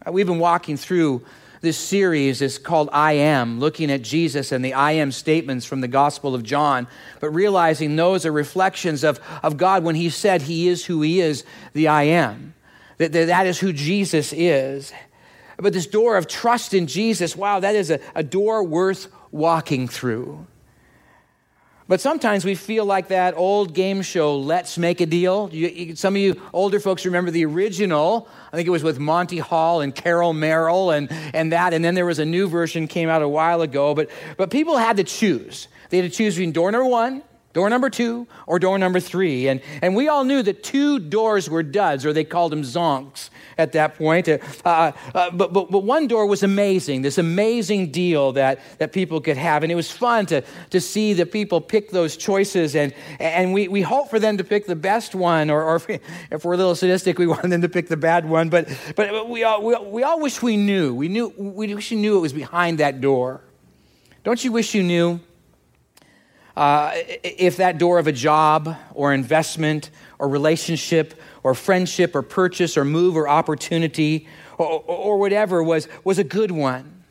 Uh, 0.06 0.12
we've 0.12 0.28
been 0.28 0.40
walking 0.40 0.78
through 0.78 1.24
this 1.62 1.78
series 1.78 2.42
is 2.42 2.58
called 2.58 2.90
I 2.92 3.14
Am, 3.14 3.60
looking 3.60 3.92
at 3.92 4.02
Jesus 4.02 4.52
and 4.52 4.66
the 4.66 4.74
I 4.74 4.94
Am 4.94 5.12
statements 5.12 5.66
from 5.66 5.82
the 5.82 5.88
Gospel 5.88 6.34
of 6.34 6.42
John, 6.42 6.88
but 7.20 7.30
realizing 7.30 7.96
those 7.96 8.26
are 8.26 8.32
reflections 8.32 9.04
of, 9.04 9.20
of 9.44 9.58
God 9.58 9.84
when 9.84 9.96
He 9.96 10.10
said 10.10 10.42
He 10.42 10.68
is 10.68 10.86
who 10.86 11.04
He 11.04 11.22
is, 11.22 11.44
the 11.74 11.88
I 11.88 12.04
Am. 12.04 12.56
That, 12.98 13.12
that 13.12 13.46
is 13.46 13.60
who 13.60 13.74
Jesus 13.74 14.34
is. 14.34 14.92
But 15.58 15.74
this 15.74 15.86
door 15.86 16.18
of 16.18 16.28
trust 16.28 16.74
in 16.74 16.88
Jesus, 16.88 17.36
wow, 17.36 17.60
that 17.60 17.76
is 17.76 17.92
a, 17.92 18.00
a 18.16 18.24
door 18.24 18.64
worth 18.64 19.08
walking 19.32 19.88
through. 19.88 20.48
But 21.88 22.00
sometimes 22.00 22.46
we 22.46 22.56
feel 22.56 22.86
like 22.86 23.10
that 23.10 23.36
old 23.36 23.74
game 23.74 24.02
show, 24.02 24.38
Let's 24.38 24.78
Make 24.78 25.02
a 25.02 25.06
Deal. 25.06 25.50
You, 25.52 25.68
you, 25.68 25.96
some 25.96 26.16
of 26.16 26.22
you 26.22 26.42
older 26.54 26.80
folks 26.80 27.06
remember 27.06 27.32
the 27.32 27.46
original. 27.46 28.30
I 28.54 28.56
think 28.56 28.68
it 28.68 28.72
was 28.72 28.84
with 28.84 29.00
Monty 29.00 29.40
Hall 29.40 29.82
and 29.82 29.94
Carol 29.94 30.34
Merrill 30.34 30.92
and, 30.92 31.12
and 31.34 31.52
that. 31.52 31.74
And 31.74 31.84
then 31.84 31.96
there 31.96 32.06
was 32.06 32.20
a 32.20 32.26
new 32.26 32.48
version 32.48 32.88
came 32.88 33.10
out 33.10 33.22
a 33.22 33.28
while 33.28 33.62
ago. 33.62 33.94
But, 33.94 34.10
but 34.38 34.50
people 34.52 34.78
had 34.78 34.98
to 34.98 35.04
choose. 35.04 35.68
They 35.90 35.98
had 35.98 36.10
to 36.10 36.16
choose 36.16 36.36
between 36.36 36.52
door 36.52 36.72
number 36.72 36.88
one 36.88 37.24
Door 37.54 37.70
number 37.70 37.90
two 37.90 38.28
or 38.48 38.60
door 38.60 38.78
number 38.78 39.02
three. 39.02 39.50
And, 39.50 39.62
and 39.82 39.94
we 39.94 40.08
all 40.08 40.24
knew 40.24 40.42
that 40.42 40.64
two 40.64 41.00
doors 41.00 41.50
were 41.50 41.64
duds, 41.64 42.06
or 42.06 42.14
they 42.14 42.24
called 42.24 42.54
them 42.54 42.62
zonks 42.62 43.30
at 43.58 43.74
that 43.74 43.96
point. 43.96 44.30
Uh, 44.30 44.38
uh, 44.64 44.92
but, 45.32 45.52
but, 45.52 45.70
but 45.70 45.80
one 45.80 46.08
door 46.08 46.26
was 46.26 46.44
amazing, 46.44 47.02
this 47.02 47.18
amazing 47.18 47.92
deal 47.92 48.32
that, 48.34 48.60
that 48.78 48.94
people 48.94 49.20
could 49.20 49.36
have. 49.36 49.64
And 49.64 49.72
it 49.72 49.76
was 49.76 49.92
fun 49.92 50.26
to, 50.28 50.44
to 50.70 50.80
see 50.80 51.14
the 51.14 51.26
people 51.26 51.60
pick 51.60 51.92
those 51.92 52.16
choices. 52.16 52.76
And, 52.76 52.94
and 53.20 53.54
we, 53.54 53.68
we 53.68 53.82
hope 53.82 54.10
for 54.10 54.20
them 54.20 54.38
to 54.38 54.46
pick 54.46 54.66
the 54.66 54.76
best 54.76 55.14
one, 55.14 55.50
or, 55.50 55.62
or 55.62 55.76
if, 55.76 55.88
we, 55.90 56.00
if 56.32 56.46
we're 56.46 56.54
a 56.54 56.58
little 56.58 56.76
sadistic, 56.76 57.20
we 57.20 57.28
want 57.28 57.50
them 57.50 57.62
to 57.62 57.70
pick 57.70 57.90
the 57.90 57.98
bad 57.98 58.28
one. 58.28 58.50
But, 58.50 58.70
but 58.96 59.28
we, 59.28 59.44
all, 59.44 59.62
we, 59.62 59.76
we 59.78 60.04
all 60.04 60.22
wish 60.22 60.42
we 60.42 60.56
knew. 60.56 60.94
We, 60.94 61.10
knew. 61.10 61.34
we 61.38 61.74
wish 61.74 61.92
we 61.92 61.98
knew 61.98 62.18
it 62.18 62.22
was 62.22 62.34
behind 62.34 62.78
that 62.80 63.02
door. 63.02 63.42
Don't 64.24 64.42
you 64.42 64.54
wish 64.54 64.74
you 64.74 64.84
knew? 64.84 65.20
Uh, 66.62 66.94
if 67.24 67.58
that 67.58 67.80
door 67.80 67.98
of 67.98 68.06
a 68.06 68.12
job 68.12 68.78
or 68.94 69.16
investment 69.16 69.90
or 70.20 70.30
relationship 70.30 71.20
or 71.42 71.56
friendship 71.56 72.16
or 72.16 72.22
purchase 72.22 72.78
or 72.78 72.86
move 72.86 73.18
or 73.18 73.28
opportunity 73.28 74.28
or, 74.60 74.84
or 74.86 75.18
whatever 75.18 75.64
was, 75.64 75.88
was 76.04 76.20
a 76.20 76.24
good 76.24 76.52
one, 76.52 77.02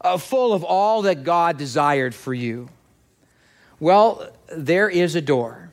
uh, 0.00 0.16
full 0.16 0.52
of 0.52 0.62
all 0.62 1.02
that 1.02 1.24
God 1.24 1.58
desired 1.58 2.14
for 2.14 2.32
you. 2.32 2.68
Well, 3.80 4.30
there 4.56 4.88
is 4.88 5.16
a 5.16 5.20
door. 5.20 5.72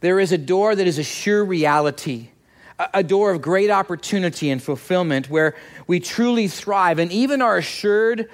There 0.00 0.18
is 0.18 0.32
a 0.32 0.38
door 0.38 0.74
that 0.74 0.86
is 0.86 0.98
a 0.98 1.04
sure 1.04 1.44
reality, 1.44 2.30
a, 2.78 2.88
a 2.94 3.02
door 3.02 3.32
of 3.32 3.42
great 3.42 3.68
opportunity 3.68 4.48
and 4.48 4.62
fulfillment 4.62 5.28
where 5.28 5.54
we 5.86 6.00
truly 6.00 6.48
thrive 6.48 6.98
and 6.98 7.12
even 7.12 7.42
are 7.42 7.58
assured 7.58 8.30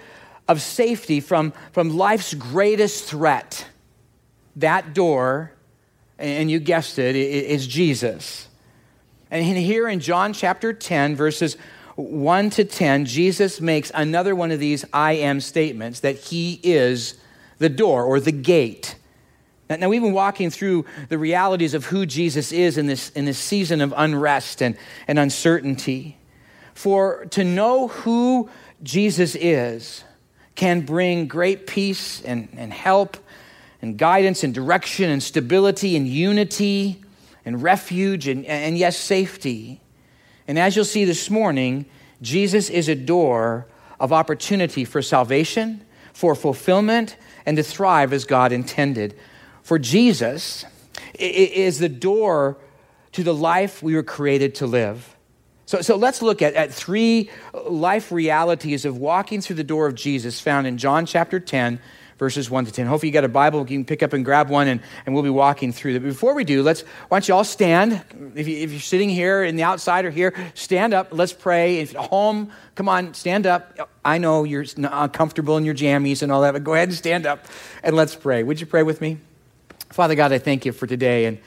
of 0.47 0.63
safety 0.63 1.19
from, 1.19 1.53
from 1.73 1.97
life's 1.97 2.35
greatest 2.35 3.07
threat 3.07 3.67
that 4.57 4.95
door, 4.95 5.53
and 6.19 6.51
you 6.51 6.59
guessed 6.59 6.99
it, 6.99 7.15
is 7.15 7.67
Jesus. 7.67 8.49
And 9.31 9.45
here 9.45 9.89
in 9.89 10.01
John 10.01 10.33
chapter 10.33 10.73
10, 10.73 11.17
verses 11.17 11.57
1 11.97 12.51
to 12.51 12.65
10, 12.65 13.05
Jesus 13.07 13.61
makes 13.61 13.91
another 13.95 14.35
one 14.35 14.51
of 14.51 14.61
these 14.61 14.85
I 14.93 15.15
am 15.15 15.41
statements 15.41 16.01
that 16.01 16.17
he 16.17 16.61
is 16.63 17.15
the 17.59 17.69
door 17.69 18.05
or 18.05 18.21
the 18.21 18.33
gate. 18.33 18.97
Now, 19.69 19.89
we've 19.89 20.03
been 20.03 20.13
walking 20.13 20.51
through 20.51 20.85
the 21.09 21.19
realities 21.19 21.75
of 21.75 21.87
who 21.87 22.07
Jesus 22.07 22.53
is 22.53 22.79
in 22.79 22.87
this, 22.87 23.11
in 23.11 23.25
this 23.25 23.39
season 23.39 23.81
of 23.81 23.93
unrest 23.97 24.63
and, 24.63 24.77
and 25.09 25.19
uncertainty. 25.19 26.19
For 26.73 27.27
to 27.31 27.43
know 27.43 27.89
who 27.89 28.49
Jesus 28.83 29.35
is 29.35 30.05
can 30.55 30.83
bring 30.83 31.27
great 31.27 31.67
peace 31.67 32.23
and, 32.23 32.49
and 32.57 32.73
help 32.73 33.17
and 33.87 33.97
guidance 33.97 34.43
and 34.43 34.53
direction 34.53 35.09
and 35.09 35.23
stability 35.23 35.97
and 35.97 36.09
unity 36.09 37.01
and 37.45 37.63
refuge 37.63 38.27
and, 38.27 38.45
and 38.47 38.77
yes, 38.77 38.97
safety. 38.97 39.81
And 40.49 40.59
as 40.59 40.75
you'll 40.75 40.85
see 40.85 41.05
this 41.05 41.31
morning, 41.31 41.87
Jesus 42.21 42.69
is 42.69 42.89
a 42.89 42.97
door 42.97 43.69
of 44.01 44.13
opportunity 44.13 44.85
for 44.85 45.03
salvation, 45.03 45.85
for 46.13 46.35
fulfillment, 46.35 47.17
and 47.47 47.57
to 47.59 47.63
thrive 47.63 48.13
as 48.13 48.25
God 48.25 48.51
intended. 48.51 49.17
For 49.63 49.79
Jesus 49.79 50.65
is 51.15 51.79
the 51.79 51.89
door 51.89 52.59
to 53.13 53.23
the 53.23 53.35
life 53.35 53.85
we 53.85 53.95
were 53.95 54.03
created 54.03 54.57
to 54.57 54.67
live. 54.67 55.17
So, 55.65 55.81
so 55.81 55.95
let's 55.95 56.23
look 56.23 56.43
at, 56.43 56.55
at 56.55 56.75
three 56.75 57.31
life 57.69 58.11
realities 58.11 58.85
of 58.85 58.99
walking 58.99 59.41
through 59.41 59.57
the 59.57 59.65
door 59.65 59.87
of 59.87 59.95
Jesus 59.95 60.41
found 60.41 60.67
in 60.67 60.77
John 60.77 61.07
chapter 61.07 61.39
10, 61.39 61.79
verses 62.19 62.51
1 62.51 62.65
to 62.67 62.73
10. 62.73 62.87
Hopefully, 62.87 63.09
you 63.09 63.13
got 63.13 63.25
a 63.25 63.29
Bible. 63.29 63.61
You 63.61 63.67
can 63.67 63.85
pick 63.85 64.03
up 64.03 64.13
and 64.13 64.25
grab 64.25 64.49
one, 64.49 64.69
and, 64.69 64.81
and 65.05 65.15
we'll 65.15 65.25
be 65.25 65.31
walking 65.31 65.73
through 65.73 65.95
that. 65.95 66.01
Before 66.01 66.35
we 66.35 66.45
do, 66.45 66.63
let's, 66.63 66.83
why 67.09 67.19
don't 67.19 67.29
you 67.29 67.35
all 67.35 67.45
stand? 67.45 68.03
If, 68.35 68.49
you, 68.49 68.57
if 68.59 68.71
you're 68.71 68.81
sitting 68.81 69.09
here 69.09 69.43
in 69.43 69.57
the 69.57 69.63
outside 69.63 70.05
or 70.05 70.11
here, 70.11 70.35
stand 70.55 70.95
up. 70.95 71.09
Let's 71.11 71.33
pray. 71.33 71.79
If 71.79 71.95
at 71.95 72.07
home, 72.07 72.51
come 72.75 72.89
on, 72.89 73.15
stand 73.15 73.47
up. 73.47 73.91
I 74.05 74.19
know 74.19 74.45
you're 74.45 74.65
uncomfortable 74.77 75.57
in 75.57 75.65
your 75.65 75.75
jammies 75.75 76.23
and 76.23 76.31
all 76.31 76.43
that, 76.43 76.53
but 76.53 76.65
go 76.65 76.75
ahead 76.75 76.89
and 76.89 76.97
stand 76.97 77.27
up 77.27 77.47
and 77.83 77.97
let's 77.97 78.15
pray. 78.15 78.43
Would 78.43 78.61
you 78.61 78.67
pray 78.67 78.83
with 78.83 79.01
me? 79.01 79.19
Father 79.91 80.15
God, 80.15 80.33
I 80.33 80.39
thank 80.39 80.65
you 80.65 80.73
for 80.73 80.87
today. 80.87 81.27
And 81.27 81.39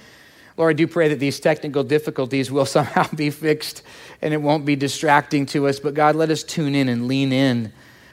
Lord, 0.58 0.72
I 0.72 0.74
do 0.74 0.88
pray 0.88 1.10
that 1.10 1.20
these 1.20 1.40
technical 1.40 1.84
difficulties 1.84 2.52
will 2.52 2.66
somehow 2.78 3.08
be 3.16 3.30
fixed 3.30 3.82
and 4.22 4.34
it 4.34 4.42
won't 4.42 4.66
be 4.66 4.76
distracting 4.76 5.46
to 5.48 5.68
us. 5.68 5.80
But 5.80 5.94
God, 5.94 6.16
let 6.16 6.30
us 6.30 6.44
tune 6.44 6.76
in 6.76 6.90
and 6.90 7.08
lean 7.08 7.32
in 7.32 7.72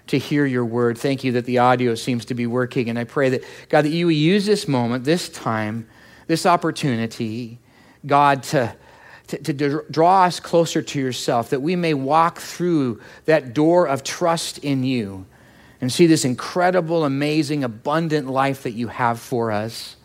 to 0.08 0.18
hear 0.18 0.46
your 0.46 0.64
word. 0.64 0.98
Thank 0.98 1.24
you 1.24 1.32
that 1.32 1.46
the 1.46 1.58
audio 1.58 1.94
seems 1.94 2.24
to 2.26 2.34
be 2.34 2.46
working. 2.46 2.88
And 2.88 2.98
I 2.98 3.04
pray 3.04 3.30
that, 3.30 3.44
God, 3.68 3.84
that 3.84 3.90
you 3.90 4.08
use 4.08 4.46
this 4.46 4.68
moment, 4.68 5.04
this 5.04 5.28
time, 5.28 5.88
this 6.26 6.46
opportunity, 6.46 7.58
God, 8.06 8.42
to, 8.44 8.74
to, 9.28 9.38
to 9.38 9.84
draw 9.90 10.24
us 10.24 10.38
closer 10.38 10.82
to 10.82 11.00
yourself, 11.00 11.50
that 11.50 11.60
we 11.60 11.76
may 11.76 11.94
walk 11.94 12.38
through 12.38 13.00
that 13.24 13.54
door 13.54 13.86
of 13.88 14.04
trust 14.04 14.58
in 14.58 14.84
you 14.84 15.26
and 15.80 15.92
see 15.92 16.06
this 16.06 16.24
incredible, 16.24 17.04
amazing, 17.04 17.64
abundant 17.64 18.28
life 18.28 18.62
that 18.62 18.72
you 18.72 18.88
have 18.88 19.20
for 19.20 19.50
us. 19.52 19.96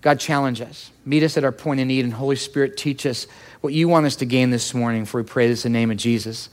God, 0.00 0.20
challenge 0.20 0.60
us. 0.60 0.92
Meet 1.04 1.24
us 1.24 1.36
at 1.36 1.42
our 1.42 1.52
point 1.52 1.80
of 1.80 1.86
need, 1.86 2.04
and 2.04 2.14
Holy 2.14 2.36
Spirit, 2.36 2.76
teach 2.76 3.06
us 3.06 3.26
what 3.60 3.72
you 3.72 3.88
want 3.88 4.06
us 4.06 4.16
to 4.16 4.26
gain 4.26 4.50
this 4.50 4.72
morning, 4.74 5.04
for 5.04 5.20
we 5.20 5.26
pray 5.26 5.48
this 5.48 5.64
in 5.64 5.72
the 5.72 5.78
name 5.78 5.90
of 5.90 5.96
Jesus. 5.96 6.48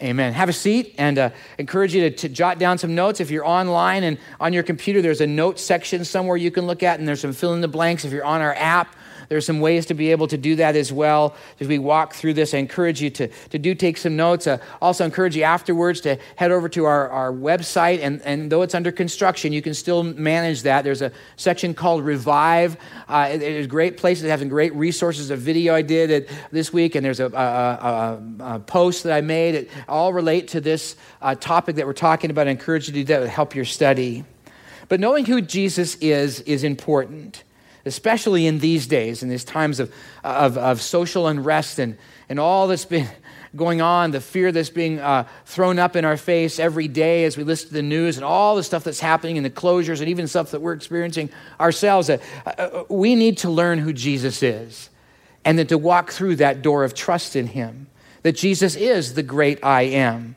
Amen. 0.00 0.32
Have 0.32 0.48
a 0.48 0.52
seat 0.52 0.94
and 0.96 1.18
uh, 1.18 1.30
encourage 1.58 1.92
you 1.92 2.08
to, 2.08 2.16
to, 2.18 2.28
jot 2.28 2.60
down 2.60 2.78
some 2.78 2.94
notes. 2.94 3.20
If 3.20 3.32
you're 3.32 3.44
online 3.44 4.04
and 4.04 4.16
on 4.38 4.52
your 4.52 4.62
computer, 4.62 5.02
there's 5.02 5.20
a 5.20 5.26
notes 5.26 5.60
section 5.60 6.04
somewhere 6.04 6.36
you 6.36 6.52
can 6.52 6.68
look 6.68 6.84
at, 6.84 7.00
and 7.00 7.08
there's 7.08 7.20
some 7.20 7.32
fill 7.32 7.52
in 7.54 7.60
the 7.60 7.68
blanks. 7.68 8.04
If 8.04 8.12
you're 8.12 8.24
on 8.24 8.40
our 8.40 8.54
app, 8.54 8.94
there's 9.28 9.44
some 9.44 9.60
ways 9.60 9.86
to 9.86 9.94
be 9.94 10.10
able 10.10 10.26
to 10.28 10.38
do 10.38 10.56
that 10.56 10.74
as 10.74 10.92
well. 10.92 11.34
As 11.60 11.68
we 11.68 11.78
walk 11.78 12.14
through 12.14 12.34
this, 12.34 12.54
I 12.54 12.58
encourage 12.58 13.02
you 13.02 13.10
to, 13.10 13.28
to 13.28 13.58
do 13.58 13.74
take 13.74 13.98
some 13.98 14.16
notes. 14.16 14.46
Uh, 14.46 14.58
also, 14.80 15.04
encourage 15.04 15.36
you 15.36 15.42
afterwards 15.42 16.00
to 16.02 16.18
head 16.36 16.50
over 16.50 16.68
to 16.70 16.86
our, 16.86 17.08
our 17.10 17.32
website. 17.32 18.00
And, 18.00 18.22
and 18.22 18.50
though 18.50 18.62
it's 18.62 18.74
under 18.74 18.90
construction, 18.90 19.52
you 19.52 19.60
can 19.60 19.74
still 19.74 20.02
manage 20.02 20.62
that. 20.62 20.82
There's 20.82 21.02
a 21.02 21.12
section 21.36 21.74
called 21.74 22.04
Revive. 22.04 22.78
Uh, 23.06 23.28
it, 23.30 23.42
it's 23.42 23.66
a 23.66 23.68
great 23.68 23.98
place. 23.98 24.22
It 24.22 24.30
has 24.30 24.40
some 24.40 24.48
great 24.48 24.74
resources. 24.74 25.30
A 25.30 25.36
video 25.36 25.74
I 25.74 25.82
did 25.82 26.10
it 26.10 26.30
this 26.50 26.72
week, 26.72 26.94
and 26.94 27.04
there's 27.04 27.20
a, 27.20 27.26
a, 27.26 27.28
a, 27.28 28.54
a, 28.54 28.60
post 28.60 29.04
that 29.04 29.12
I 29.12 29.20
made. 29.20 29.54
It 29.54 29.70
all 29.88 30.12
relate 30.12 30.48
to 30.48 30.60
this 30.60 30.96
uh, 31.20 31.34
topic 31.34 31.76
that 31.76 31.86
we're 31.86 31.92
talking 31.92 32.30
about. 32.30 32.48
I 32.48 32.50
encourage 32.50 32.88
you 32.88 32.94
to 32.94 33.00
do 33.00 33.04
that 33.04 33.20
to 33.20 33.28
help 33.28 33.54
your 33.54 33.66
study. 33.66 34.24
But 34.88 35.00
knowing 35.00 35.26
who 35.26 35.42
Jesus 35.42 35.96
is 35.96 36.40
is 36.40 36.64
important 36.64 37.44
especially 37.88 38.46
in 38.46 38.60
these 38.60 38.86
days, 38.86 39.22
in 39.22 39.28
these 39.28 39.44
times 39.44 39.80
of, 39.80 39.92
of, 40.22 40.56
of 40.56 40.80
social 40.80 41.26
unrest 41.26 41.78
and, 41.78 41.96
and 42.28 42.38
all 42.38 42.68
that's 42.68 42.84
been 42.84 43.08
going 43.56 43.80
on, 43.80 44.10
the 44.10 44.20
fear 44.20 44.52
that's 44.52 44.70
being 44.70 45.00
uh, 45.00 45.26
thrown 45.46 45.78
up 45.78 45.96
in 45.96 46.04
our 46.04 46.16
face 46.16 46.60
every 46.60 46.86
day 46.86 47.24
as 47.24 47.36
we 47.36 47.44
listen 47.44 47.68
to 47.68 47.74
the 47.74 47.82
news, 47.82 48.16
and 48.16 48.24
all 48.24 48.54
the 48.54 48.62
stuff 48.62 48.84
that's 48.84 49.00
happening 49.00 49.36
and 49.36 49.44
the 49.44 49.50
closures, 49.50 50.00
and 50.00 50.08
even 50.08 50.28
stuff 50.28 50.50
that 50.50 50.60
we're 50.60 50.74
experiencing 50.74 51.30
ourselves. 51.58 52.10
Uh, 52.10 52.18
uh, 52.46 52.84
we 52.88 53.14
need 53.14 53.38
to 53.38 53.50
learn 53.50 53.78
who 53.78 53.92
Jesus 53.92 54.42
is 54.42 54.90
and 55.44 55.58
then 55.58 55.66
to 55.66 55.78
walk 55.78 56.10
through 56.10 56.36
that 56.36 56.62
door 56.62 56.84
of 56.84 56.94
trust 56.94 57.34
in 57.34 57.46
Him. 57.48 57.86
That 58.22 58.36
Jesus 58.36 58.76
is 58.76 59.14
the 59.14 59.22
great 59.22 59.64
I 59.64 59.82
am. 59.82 60.36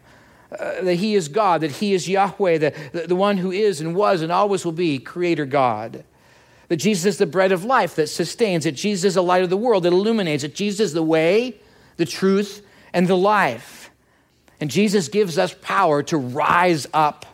Uh, 0.51 0.81
that 0.81 0.95
He 0.95 1.15
is 1.15 1.27
God, 1.27 1.61
that 1.61 1.71
He 1.71 1.93
is 1.93 2.07
Yahweh, 2.07 2.57
the, 2.57 2.73
the, 2.93 3.07
the 3.07 3.15
one 3.15 3.37
who 3.37 3.51
is 3.51 3.81
and 3.81 3.93
was 3.95 4.21
and 4.21 4.31
always 4.31 4.63
will 4.63 4.71
be 4.71 4.99
Creator 4.99 5.45
God 5.45 6.05
that 6.71 6.77
Jesus 6.77 7.03
is 7.03 7.17
the 7.17 7.25
bread 7.25 7.51
of 7.51 7.65
life 7.65 7.95
that 7.95 8.07
sustains, 8.07 8.63
that 8.63 8.71
Jesus 8.71 9.03
is 9.03 9.15
the 9.15 9.21
light 9.21 9.43
of 9.43 9.49
the 9.49 9.57
world 9.57 9.83
that 9.83 9.91
illuminates, 9.91 10.43
that 10.43 10.55
Jesus 10.55 10.79
is 10.79 10.93
the 10.93 11.03
way, 11.03 11.57
the 11.97 12.05
truth, 12.05 12.65
and 12.93 13.07
the 13.07 13.17
life. 13.17 13.91
And 14.61 14.71
Jesus 14.71 15.09
gives 15.09 15.37
us 15.37 15.53
power 15.61 16.01
to 16.03 16.15
rise 16.15 16.87
up. 16.93 17.25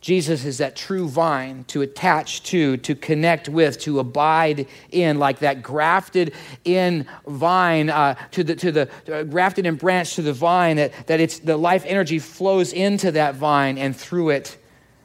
Jesus 0.00 0.44
is 0.44 0.58
that 0.58 0.76
true 0.76 1.08
vine 1.08 1.64
to 1.64 1.82
attach 1.82 2.44
to, 2.44 2.76
to 2.76 2.94
connect 2.94 3.48
with, 3.48 3.80
to 3.80 3.98
abide 3.98 4.68
in, 4.92 5.18
like 5.18 5.40
that 5.40 5.60
grafted 5.60 6.34
in 6.64 7.04
vine 7.26 7.90
uh, 7.90 8.14
to 8.30 8.44
the, 8.44 8.54
to 8.54 8.70
the 8.70 8.88
uh, 9.12 9.24
grafted 9.24 9.66
and 9.66 9.76
branch 9.76 10.14
to 10.14 10.22
the 10.22 10.32
vine, 10.32 10.76
that, 10.76 10.92
that 11.08 11.18
it's, 11.18 11.40
the 11.40 11.56
life 11.56 11.82
energy 11.84 12.20
flows 12.20 12.72
into 12.72 13.10
that 13.10 13.34
vine 13.34 13.76
and 13.76 13.96
through 13.96 14.28
it. 14.28 14.56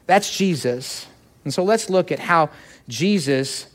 That's 0.06 0.38
Jesus. 0.38 1.08
And 1.42 1.52
so 1.52 1.64
let's 1.64 1.90
look 1.90 2.12
at 2.12 2.20
how 2.20 2.50
Jesus 2.88 3.66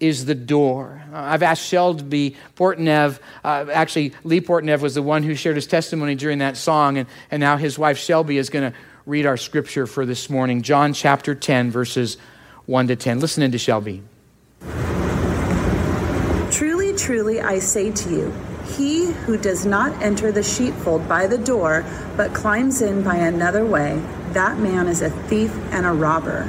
is 0.00 0.24
the 0.24 0.34
door. 0.34 1.02
I've 1.12 1.42
asked 1.42 1.66
Shelby 1.66 2.36
Portnev, 2.56 3.18
uh, 3.44 3.66
actually, 3.72 4.14
Lee 4.24 4.40
Portnev 4.40 4.80
was 4.80 4.94
the 4.94 5.02
one 5.02 5.22
who 5.22 5.34
shared 5.34 5.56
his 5.56 5.66
testimony 5.66 6.14
during 6.14 6.38
that 6.38 6.56
song, 6.56 6.96
and, 6.96 7.08
and 7.30 7.40
now 7.40 7.58
his 7.58 7.78
wife 7.78 7.98
Shelby 7.98 8.38
is 8.38 8.48
going 8.48 8.72
to 8.72 8.78
read 9.06 9.26
our 9.26 9.36
scripture 9.36 9.86
for 9.86 10.06
this 10.06 10.30
morning 10.30 10.62
John 10.62 10.94
chapter 10.94 11.34
10, 11.34 11.70
verses 11.70 12.16
1 12.66 12.88
to 12.88 12.96
10. 12.96 13.20
Listen 13.20 13.42
into 13.42 13.58
Shelby. 13.58 14.02
Truly, 16.50 16.94
truly, 16.94 17.40
I 17.40 17.58
say 17.58 17.90
to 17.90 18.10
you, 18.10 18.34
he 18.76 19.06
who 19.12 19.36
does 19.36 19.66
not 19.66 20.00
enter 20.02 20.32
the 20.32 20.42
sheepfold 20.42 21.08
by 21.08 21.26
the 21.26 21.38
door, 21.38 21.84
but 22.16 22.32
climbs 22.32 22.82
in 22.82 23.02
by 23.02 23.16
another 23.16 23.64
way, 23.64 24.02
that 24.32 24.58
man 24.58 24.86
is 24.86 25.02
a 25.02 25.10
thief 25.10 25.54
and 25.72 25.84
a 25.84 25.92
robber. 25.92 26.48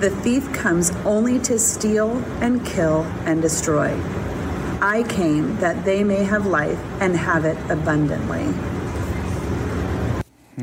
The 0.00 0.08
thief 0.22 0.50
comes 0.54 0.90
only 1.04 1.38
to 1.40 1.58
steal 1.58 2.16
and 2.40 2.64
kill 2.64 3.02
and 3.26 3.42
destroy. 3.42 3.94
I 4.80 5.04
came 5.10 5.58
that 5.58 5.84
they 5.84 6.02
may 6.02 6.24
have 6.24 6.46
life 6.46 6.78
and 7.02 7.14
have 7.14 7.44
it 7.44 7.58
abundantly. 7.70 8.46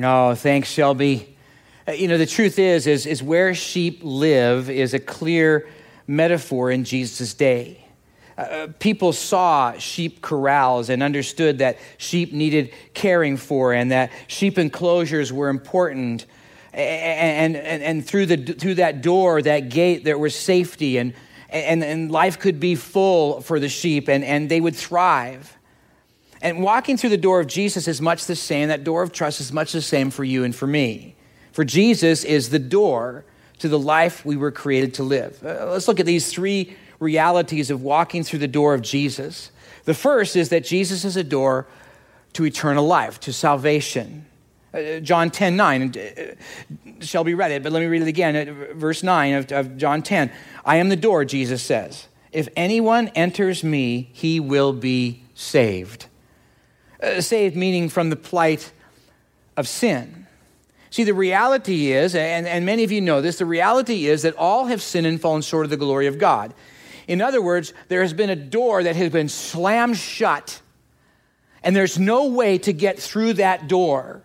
Oh, 0.03 0.33
thanks, 0.33 0.71
Shelby. 0.71 1.37
Uh, 1.87 1.91
you 1.91 2.07
know, 2.07 2.17
the 2.17 2.25
truth 2.25 2.57
is, 2.57 2.87
is, 2.87 3.05
is 3.05 3.21
where 3.21 3.53
sheep 3.53 3.99
live 4.01 4.71
is 4.71 4.95
a 4.95 4.99
clear 4.99 5.69
metaphor 6.07 6.71
in 6.71 6.83
Jesus' 6.83 7.35
day. 7.35 7.85
Uh, 8.39 8.69
people 8.79 9.13
saw 9.13 9.73
sheep 9.73 10.21
corrals 10.21 10.89
and 10.89 11.03
understood 11.03 11.59
that 11.59 11.77
sheep 11.99 12.33
needed 12.33 12.71
caring 12.95 13.37
for 13.37 13.71
and 13.73 13.91
that 13.91 14.09
sheep 14.25 14.57
enclosures 14.57 15.31
were 15.31 15.49
important. 15.49 16.25
And, 16.77 17.55
and, 17.55 17.81
and 17.81 18.05
through, 18.05 18.27
the, 18.27 18.37
through 18.53 18.75
that 18.75 19.01
door, 19.01 19.41
that 19.41 19.69
gate, 19.69 20.03
there 20.03 20.17
was 20.17 20.35
safety 20.35 20.97
and, 20.97 21.13
and, 21.49 21.83
and 21.83 22.11
life 22.11 22.37
could 22.37 22.59
be 22.59 22.75
full 22.75 23.41
for 23.41 23.59
the 23.59 23.67
sheep 23.67 24.07
and, 24.07 24.23
and 24.23 24.47
they 24.47 24.61
would 24.61 24.75
thrive. 24.75 25.57
And 26.39 26.61
walking 26.61 26.97
through 26.97 27.09
the 27.09 27.17
door 27.17 27.39
of 27.39 27.47
Jesus 27.47 27.87
is 27.87 27.99
much 27.99 28.25
the 28.25 28.35
same. 28.35 28.67
That 28.67 28.83
door 28.83 29.01
of 29.01 29.11
trust 29.11 29.41
is 29.41 29.51
much 29.51 29.71
the 29.71 29.81
same 29.81 30.11
for 30.11 30.23
you 30.23 30.43
and 30.43 30.55
for 30.55 30.67
me. 30.67 31.15
For 31.51 31.63
Jesus 31.63 32.23
is 32.23 32.51
the 32.51 32.59
door 32.59 33.25
to 33.57 33.67
the 33.67 33.79
life 33.79 34.23
we 34.23 34.37
were 34.37 34.51
created 34.51 34.93
to 34.95 35.03
live. 35.03 35.43
Uh, 35.43 35.71
let's 35.71 35.87
look 35.87 35.99
at 35.99 36.05
these 36.05 36.31
three 36.31 36.75
realities 36.99 37.71
of 37.71 37.81
walking 37.81 38.23
through 38.23 38.39
the 38.39 38.47
door 38.47 38.75
of 38.75 38.83
Jesus. 38.83 39.49
The 39.85 39.95
first 39.95 40.35
is 40.35 40.49
that 40.49 40.63
Jesus 40.63 41.03
is 41.03 41.17
a 41.17 41.23
door 41.23 41.65
to 42.33 42.45
eternal 42.45 42.85
life, 42.85 43.19
to 43.21 43.33
salvation. 43.33 44.27
Uh, 44.73 44.99
John 44.99 45.31
10 45.31 45.55
9, 45.55 45.93
uh, 45.97 47.01
Shelby 47.03 47.33
read 47.33 47.51
it, 47.51 47.63
but 47.63 47.71
let 47.71 47.79
me 47.79 47.85
read 47.85 48.01
it 48.01 48.07
again. 48.07 48.35
Uh, 48.35 48.73
verse 48.73 49.01
9 49.01 49.33
of, 49.33 49.51
of 49.51 49.77
John 49.77 50.01
10. 50.01 50.31
I 50.65 50.77
am 50.77 50.89
the 50.89 50.95
door, 50.95 51.25
Jesus 51.25 51.63
says. 51.63 52.07
If 52.31 52.49
anyone 52.55 53.07
enters 53.09 53.63
me, 53.63 54.09
he 54.13 54.39
will 54.39 54.73
be 54.73 55.23
saved. 55.33 56.07
Uh, 57.01 57.21
saved 57.21 57.55
meaning 57.55 57.89
from 57.89 58.09
the 58.09 58.15
plight 58.15 58.71
of 59.55 59.67
sin. 59.67 60.27
See, 60.89 61.03
the 61.03 61.13
reality 61.13 61.91
is, 61.91 62.15
and, 62.15 62.47
and 62.47 62.65
many 62.65 62.83
of 62.83 62.91
you 62.91 63.01
know 63.01 63.21
this, 63.21 63.37
the 63.37 63.45
reality 63.45 64.07
is 64.07 64.21
that 64.23 64.35
all 64.35 64.65
have 64.65 64.81
sinned 64.81 65.07
and 65.07 65.19
fallen 65.19 65.41
short 65.41 65.65
of 65.65 65.69
the 65.69 65.77
glory 65.77 66.07
of 66.07 66.17
God. 66.17 66.53
In 67.07 67.21
other 67.21 67.41
words, 67.41 67.73
there 67.87 68.01
has 68.01 68.13
been 68.13 68.29
a 68.29 68.35
door 68.35 68.83
that 68.83 68.95
has 68.95 69.11
been 69.11 69.29
slammed 69.29 69.97
shut, 69.97 70.61
and 71.63 71.75
there's 71.75 71.97
no 71.97 72.27
way 72.27 72.57
to 72.59 72.73
get 72.73 72.99
through 72.99 73.33
that 73.33 73.67
door. 73.67 74.23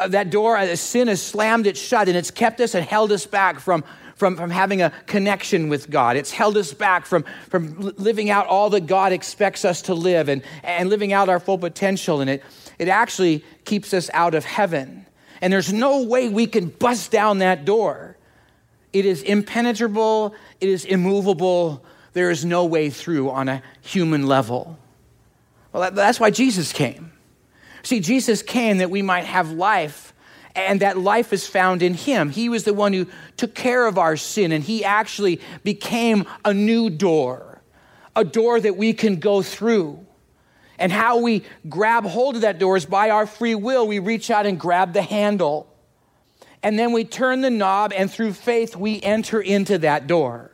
Uh, 0.00 0.08
that 0.08 0.30
door, 0.30 0.56
uh, 0.56 0.74
sin 0.76 1.08
has 1.08 1.20
slammed 1.20 1.66
it 1.66 1.76
shut, 1.76 2.08
and 2.08 2.16
it's 2.16 2.30
kept 2.30 2.58
us 2.62 2.74
and 2.74 2.86
held 2.86 3.12
us 3.12 3.26
back 3.26 3.60
from, 3.60 3.84
from, 4.16 4.34
from 4.34 4.48
having 4.48 4.80
a 4.80 4.90
connection 5.04 5.68
with 5.68 5.90
God. 5.90 6.16
It's 6.16 6.30
held 6.30 6.56
us 6.56 6.72
back 6.72 7.04
from, 7.04 7.22
from 7.50 7.78
living 7.98 8.30
out 8.30 8.46
all 8.46 8.70
that 8.70 8.86
God 8.86 9.12
expects 9.12 9.62
us 9.62 9.82
to 9.82 9.94
live 9.94 10.30
and, 10.30 10.40
and 10.62 10.88
living 10.88 11.12
out 11.12 11.28
our 11.28 11.38
full 11.38 11.58
potential. 11.58 12.22
And 12.22 12.30
it, 12.30 12.42
it 12.78 12.88
actually 12.88 13.44
keeps 13.66 13.92
us 13.92 14.08
out 14.14 14.34
of 14.34 14.46
heaven. 14.46 15.04
And 15.42 15.52
there's 15.52 15.70
no 15.70 16.02
way 16.04 16.30
we 16.30 16.46
can 16.46 16.68
bust 16.68 17.10
down 17.10 17.40
that 17.40 17.66
door. 17.66 18.16
It 18.94 19.04
is 19.04 19.22
impenetrable, 19.22 20.34
it 20.62 20.70
is 20.70 20.86
immovable, 20.86 21.84
there 22.14 22.30
is 22.30 22.42
no 22.42 22.64
way 22.64 22.88
through 22.88 23.28
on 23.30 23.50
a 23.50 23.62
human 23.82 24.26
level. 24.26 24.78
Well, 25.74 25.90
that's 25.90 26.18
why 26.18 26.30
Jesus 26.30 26.72
came. 26.72 27.12
See, 27.82 28.00
Jesus 28.00 28.42
came 28.42 28.78
that 28.78 28.90
we 28.90 29.02
might 29.02 29.24
have 29.24 29.52
life, 29.52 30.12
and 30.54 30.80
that 30.80 30.98
life 30.98 31.32
is 31.32 31.46
found 31.46 31.82
in 31.82 31.94
Him. 31.94 32.30
He 32.30 32.48
was 32.48 32.64
the 32.64 32.74
one 32.74 32.92
who 32.92 33.06
took 33.36 33.54
care 33.54 33.86
of 33.86 33.98
our 33.98 34.16
sin, 34.16 34.52
and 34.52 34.62
He 34.64 34.84
actually 34.84 35.40
became 35.64 36.26
a 36.44 36.52
new 36.52 36.90
door, 36.90 37.62
a 38.16 38.24
door 38.24 38.60
that 38.60 38.76
we 38.76 38.92
can 38.92 39.16
go 39.16 39.42
through. 39.42 40.04
And 40.78 40.90
how 40.90 41.18
we 41.18 41.44
grab 41.68 42.04
hold 42.04 42.36
of 42.36 42.40
that 42.42 42.58
door 42.58 42.76
is 42.76 42.86
by 42.86 43.10
our 43.10 43.26
free 43.26 43.54
will. 43.54 43.86
We 43.86 43.98
reach 43.98 44.30
out 44.30 44.46
and 44.46 44.58
grab 44.58 44.92
the 44.94 45.02
handle. 45.02 45.66
And 46.62 46.78
then 46.78 46.92
we 46.92 47.04
turn 47.04 47.42
the 47.42 47.50
knob, 47.50 47.92
and 47.94 48.10
through 48.10 48.32
faith, 48.32 48.76
we 48.76 49.00
enter 49.02 49.40
into 49.40 49.78
that 49.78 50.06
door. 50.06 50.50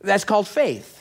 That's 0.00 0.24
called 0.24 0.48
faith. 0.48 0.97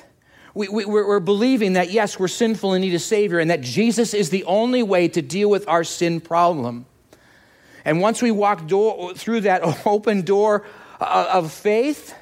We, 0.57 0.69
we, 0.69 0.85
we're 0.85 1.19
believing 1.19 1.73
that, 1.73 1.91
yes, 1.91 2.17
we're 2.17 2.27
sinful 2.27 2.73
and 2.73 2.81
need 2.81 2.95
a 2.95 2.99
Savior, 2.99 3.37
and 3.37 3.51
that 3.51 3.61
Jesus 3.61 4.15
is 4.15 4.31
the 4.31 4.43
only 4.45 4.81
way 4.81 5.07
to 5.07 5.21
deal 5.21 5.51
with 5.51 5.67
our 5.67 5.83
sin 5.83 6.19
problem. 6.19 6.87
And 7.85 8.01
once 8.01 8.23
we 8.23 8.31
walk 8.31 8.65
door, 8.65 9.13
through 9.13 9.41
that 9.41 9.61
open 9.85 10.23
door 10.23 10.65
uh, 10.99 11.29
of 11.31 11.51
faith, 11.51 12.15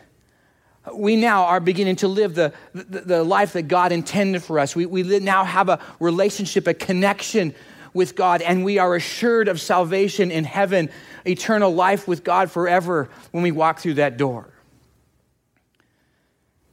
we 0.94 1.16
now 1.16 1.46
are 1.46 1.62
beginning 1.62 1.96
to 1.98 2.10
live 2.10 2.36
the, 2.36 2.52
the, 2.74 3.00
the, 3.00 3.24
life 3.24 3.54
that 3.54 3.70
God 3.70 3.94
intended 3.94 4.44
for 4.44 4.60
us. 4.60 4.76
We, 4.76 4.86
we 4.86 5.04
now 5.20 5.46
have 5.46 5.70
a 5.70 5.80
relationship, 6.02 6.68
a 6.68 6.74
connection 6.74 7.56
with 7.94 8.18
God, 8.18 8.42
and 8.42 8.66
we 8.66 8.80
are 8.80 8.96
assured 8.96 9.48
of 9.48 9.62
salvation 9.62 10.30
in 10.30 10.44
heaven, 10.44 10.90
eternal 11.26 11.74
life 11.74 12.06
with 12.06 12.26
God 12.26 12.52
forever 12.52 13.08
when 13.32 13.44
we 13.44 13.54
walk 13.54 13.80
through 13.80 13.94
that 13.94 14.18
door. 14.18 14.50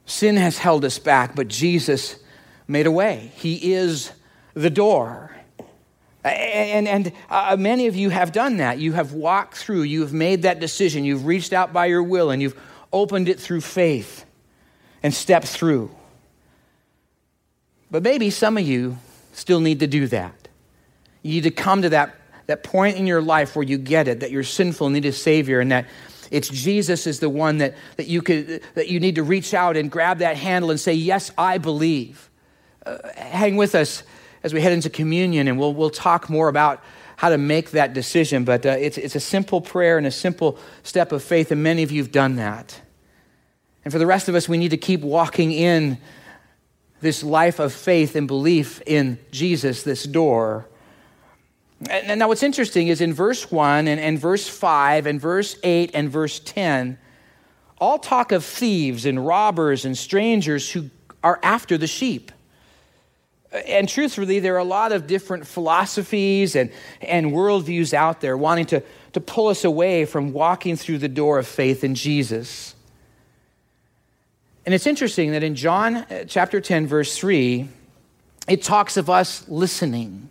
Sin 0.05 0.35
has 0.35 0.57
held 0.57 0.83
us 0.85 0.99
back, 0.99 1.35
but 1.35 1.47
Jesus 1.47 2.17
made 2.67 2.87
a 2.87 2.91
way. 2.91 3.31
He 3.35 3.73
is 3.73 4.11
the 4.53 4.69
door. 4.69 5.31
And, 6.23 6.87
and 6.87 7.11
uh, 7.29 7.57
many 7.59 7.87
of 7.87 7.95
you 7.95 8.09
have 8.09 8.31
done 8.31 8.57
that. 8.57 8.79
You 8.79 8.93
have 8.93 9.13
walked 9.13 9.55
through, 9.55 9.83
you 9.83 10.01
have 10.01 10.13
made 10.13 10.43
that 10.43 10.59
decision, 10.59 11.03
you've 11.03 11.25
reached 11.25 11.51
out 11.51 11.73
by 11.73 11.87
your 11.87 12.03
will, 12.03 12.31
and 12.31 12.41
you've 12.41 12.59
opened 12.93 13.27
it 13.27 13.39
through 13.39 13.61
faith 13.61 14.25
and 15.01 15.13
stepped 15.13 15.47
through. 15.47 15.91
But 17.91 18.03
maybe 18.03 18.29
some 18.29 18.57
of 18.57 18.65
you 18.65 18.97
still 19.33 19.59
need 19.59 19.81
to 19.81 19.87
do 19.87 20.07
that. 20.07 20.47
You 21.21 21.33
need 21.33 21.43
to 21.43 21.51
come 21.51 21.81
to 21.81 21.89
that, 21.89 22.15
that 22.47 22.63
point 22.63 22.97
in 22.97 23.05
your 23.05 23.21
life 23.21 23.55
where 23.55 23.63
you 23.63 23.77
get 23.77 24.07
it, 24.07 24.21
that 24.21 24.31
you're 24.31 24.43
sinful 24.43 24.87
and 24.87 24.93
need 24.93 25.05
a 25.05 25.11
Savior, 25.11 25.59
and 25.59 25.71
that 25.71 25.87
it's 26.31 26.49
Jesus 26.49 27.07
is 27.07 27.19
the 27.19 27.29
one 27.29 27.57
that, 27.57 27.75
that, 27.97 28.07
you, 28.07 28.21
could, 28.21 28.61
that 28.75 28.89
you 28.89 28.99
need 28.99 29.15
to 29.15 29.23
reach 29.23 29.53
out 29.53 29.77
and 29.77 29.89
grab 29.89 30.19
that 30.19 30.37
handle 30.37 30.71
and 30.71 30.79
say, 30.79 30.93
Yes, 30.93 31.31
I 31.37 31.57
believe. 31.57 32.29
Uh, 32.85 32.97
hang 33.15 33.55
with 33.55 33.75
us 33.75 34.03
as 34.43 34.53
we 34.53 34.61
head 34.61 34.73
into 34.73 34.89
communion, 34.89 35.47
and 35.47 35.57
we'll, 35.57 35.73
we'll 35.73 35.89
talk 35.89 36.29
more 36.29 36.49
about 36.49 36.83
how 37.15 37.29
to 37.29 37.37
make 37.37 37.71
that 37.71 37.93
decision. 37.93 38.43
But 38.43 38.65
uh, 38.65 38.69
it's, 38.71 38.97
it's 38.97 39.15
a 39.15 39.19
simple 39.19 39.61
prayer 39.61 39.97
and 39.97 40.05
a 40.05 40.11
simple 40.11 40.57
step 40.83 41.11
of 41.11 41.23
faith, 41.23 41.51
and 41.51 41.63
many 41.63 41.83
of 41.83 41.91
you 41.91 42.01
have 42.01 42.11
done 42.11 42.35
that. 42.35 42.81
And 43.85 43.91
for 43.91 43.99
the 43.99 44.05
rest 44.05 44.27
of 44.27 44.35
us, 44.35 44.49
we 44.49 44.57
need 44.57 44.71
to 44.71 44.77
keep 44.77 45.01
walking 45.01 45.51
in 45.51 45.97
this 47.01 47.23
life 47.23 47.59
of 47.59 47.73
faith 47.73 48.15
and 48.15 48.27
belief 48.27 48.81
in 48.85 49.19
Jesus, 49.31 49.83
this 49.83 50.03
door 50.03 50.67
and 51.89 52.19
now, 52.19 52.27
what's 52.27 52.43
interesting 52.43 52.87
is 52.87 53.01
in 53.01 53.13
verse 53.13 53.51
1 53.51 53.87
and, 53.87 53.99
and 53.99 54.19
verse 54.19 54.47
5 54.47 55.05
and 55.05 55.19
verse 55.19 55.57
8 55.63 55.91
and 55.93 56.09
verse 56.09 56.39
10, 56.39 56.97
all 57.79 57.97
talk 57.97 58.31
of 58.31 58.45
thieves 58.45 59.05
and 59.05 59.25
robbers 59.25 59.85
and 59.85 59.97
strangers 59.97 60.71
who 60.71 60.89
are 61.23 61.39
after 61.41 61.77
the 61.77 61.87
sheep. 61.87 62.31
And 63.67 63.87
truthfully, 63.87 64.39
there 64.39 64.55
are 64.55 64.59
a 64.59 64.63
lot 64.63 64.91
of 64.91 65.05
different 65.05 65.45
philosophies 65.45 66.55
and, 66.55 66.71
and 67.01 67.27
worldviews 67.27 67.93
out 67.93 68.19
there 68.21 68.35
wanting 68.35 68.65
to, 68.67 68.83
to 69.13 69.21
pull 69.21 69.47
us 69.47 69.63
away 69.63 70.05
from 70.05 70.33
walking 70.33 70.75
through 70.75 70.97
the 70.97 71.09
door 71.09 71.37
of 71.37 71.47
faith 71.47 71.83
in 71.83 71.93
Jesus. 71.93 72.73
And 74.65 74.73
it's 74.73 74.87
interesting 74.87 75.31
that 75.31 75.43
in 75.43 75.55
John 75.55 75.97
uh, 75.97 76.23
chapter 76.27 76.61
10, 76.61 76.87
verse 76.87 77.17
3, 77.17 77.67
it 78.47 78.63
talks 78.63 78.97
of 78.97 79.09
us 79.09 79.47
listening. 79.47 80.29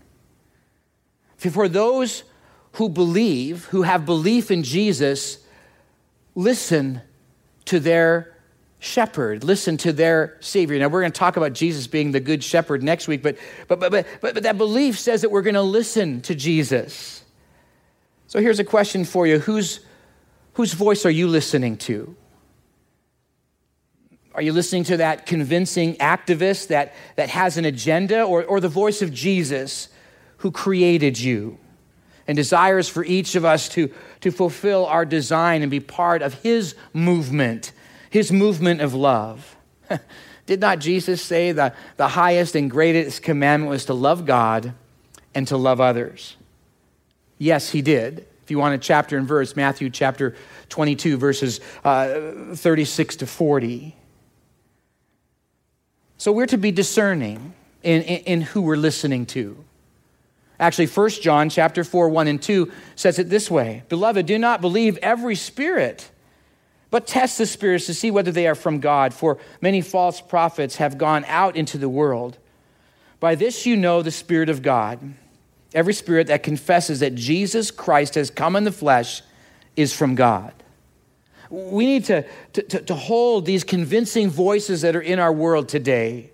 For 1.50 1.68
those 1.68 2.24
who 2.72 2.88
believe, 2.88 3.66
who 3.66 3.82
have 3.82 4.06
belief 4.06 4.50
in 4.50 4.62
Jesus, 4.62 5.38
listen 6.34 7.02
to 7.66 7.80
their 7.80 8.36
shepherd, 8.78 9.44
listen 9.44 9.76
to 9.78 9.92
their 9.92 10.36
Savior. 10.40 10.78
Now, 10.78 10.88
we're 10.88 11.02
going 11.02 11.12
to 11.12 11.18
talk 11.18 11.36
about 11.36 11.52
Jesus 11.52 11.86
being 11.86 12.10
the 12.10 12.20
good 12.20 12.42
shepherd 12.42 12.82
next 12.82 13.06
week, 13.06 13.22
but, 13.22 13.36
but, 13.68 13.78
but, 13.78 13.92
but, 13.92 14.06
but 14.20 14.42
that 14.42 14.58
belief 14.58 14.98
says 14.98 15.20
that 15.22 15.30
we're 15.30 15.42
going 15.42 15.54
to 15.54 15.62
listen 15.62 16.20
to 16.22 16.34
Jesus. 16.34 17.22
So 18.26 18.40
here's 18.40 18.58
a 18.58 18.64
question 18.64 19.04
for 19.04 19.26
you 19.26 19.38
Whose, 19.38 19.80
whose 20.54 20.72
voice 20.72 21.06
are 21.06 21.10
you 21.10 21.28
listening 21.28 21.76
to? 21.78 22.16
Are 24.34 24.42
you 24.42 24.52
listening 24.52 24.84
to 24.84 24.96
that 24.96 25.26
convincing 25.26 25.94
activist 25.96 26.68
that, 26.68 26.94
that 27.16 27.28
has 27.28 27.58
an 27.58 27.66
agenda, 27.66 28.22
or, 28.22 28.42
or 28.42 28.60
the 28.60 28.68
voice 28.68 29.02
of 29.02 29.12
Jesus 29.12 29.88
who 30.42 30.50
created 30.50 31.18
you 31.18 31.56
and 32.26 32.36
desires 32.36 32.88
for 32.88 33.04
each 33.04 33.36
of 33.36 33.44
us 33.44 33.68
to, 33.68 33.88
to 34.20 34.32
fulfill 34.32 34.86
our 34.86 35.04
design 35.04 35.62
and 35.62 35.70
be 35.70 35.78
part 35.78 36.20
of 36.20 36.34
his 36.34 36.74
movement, 36.92 37.70
his 38.10 38.32
movement 38.32 38.80
of 38.80 38.92
love? 38.92 39.56
Did 40.46 40.58
not 40.58 40.80
Jesus 40.80 41.22
say 41.22 41.52
the, 41.52 41.72
the 41.96 42.08
highest 42.08 42.56
and 42.56 42.68
greatest 42.68 43.22
commandment 43.22 43.70
was 43.70 43.84
to 43.84 43.94
love 43.94 44.26
God 44.26 44.74
and 45.32 45.46
to 45.46 45.56
love 45.56 45.80
others? 45.80 46.36
Yes, 47.38 47.70
he 47.70 47.80
did. 47.80 48.26
If 48.42 48.50
you 48.50 48.58
want 48.58 48.74
a 48.74 48.78
chapter 48.78 49.16
and 49.16 49.28
verse, 49.28 49.54
Matthew 49.54 49.90
chapter 49.90 50.34
22, 50.70 51.18
verses 51.18 51.60
uh, 51.84 52.54
36 52.54 53.16
to 53.16 53.26
40. 53.28 53.94
So 56.18 56.32
we're 56.32 56.46
to 56.46 56.58
be 56.58 56.72
discerning 56.72 57.54
in, 57.84 58.02
in, 58.02 58.24
in 58.24 58.40
who 58.40 58.62
we're 58.62 58.74
listening 58.74 59.24
to. 59.26 59.64
Actually, 60.62 60.86
1 60.86 61.10
John 61.10 61.50
chapter 61.50 61.82
4, 61.82 62.08
1 62.08 62.28
and 62.28 62.40
2 62.40 62.70
says 62.94 63.18
it 63.18 63.28
this 63.28 63.50
way 63.50 63.82
Beloved, 63.88 64.26
do 64.26 64.38
not 64.38 64.60
believe 64.60 64.96
every 64.98 65.34
spirit, 65.34 66.08
but 66.88 67.04
test 67.04 67.36
the 67.36 67.46
spirits 67.46 67.86
to 67.86 67.94
see 67.94 68.12
whether 68.12 68.30
they 68.30 68.46
are 68.46 68.54
from 68.54 68.78
God, 68.78 69.12
for 69.12 69.38
many 69.60 69.80
false 69.80 70.20
prophets 70.20 70.76
have 70.76 70.98
gone 70.98 71.24
out 71.26 71.56
into 71.56 71.78
the 71.78 71.88
world. 71.88 72.38
By 73.18 73.34
this 73.34 73.66
you 73.66 73.76
know 73.76 74.02
the 74.02 74.12
Spirit 74.12 74.48
of 74.48 74.62
God. 74.62 75.00
Every 75.74 75.94
spirit 75.94 76.28
that 76.28 76.44
confesses 76.44 77.00
that 77.00 77.16
Jesus 77.16 77.72
Christ 77.72 78.14
has 78.14 78.30
come 78.30 78.54
in 78.54 78.62
the 78.62 78.70
flesh 78.70 79.22
is 79.74 79.92
from 79.92 80.14
God. 80.14 80.52
We 81.50 81.86
need 81.86 82.04
to, 82.04 82.24
to, 82.52 82.62
to, 82.62 82.94
hold 82.94 83.46
these 83.46 83.64
convincing 83.64 84.30
voices 84.30 84.82
that 84.82 84.94
are 84.94 85.02
in 85.02 85.18
our 85.18 85.32
world 85.32 85.68
today 85.68 86.30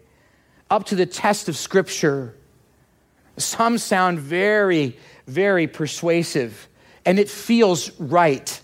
up 0.70 0.84
to 0.86 0.94
the 0.94 1.06
test 1.06 1.48
of 1.48 1.56
Scripture. 1.56 2.34
Some 3.38 3.78
sound 3.78 4.18
very, 4.18 4.96
very 5.26 5.66
persuasive, 5.66 6.68
and 7.04 7.18
it 7.18 7.28
feels 7.28 7.98
right. 8.00 8.60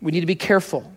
We 0.00 0.12
need 0.12 0.20
to 0.20 0.26
be 0.26 0.34
careful 0.34 0.90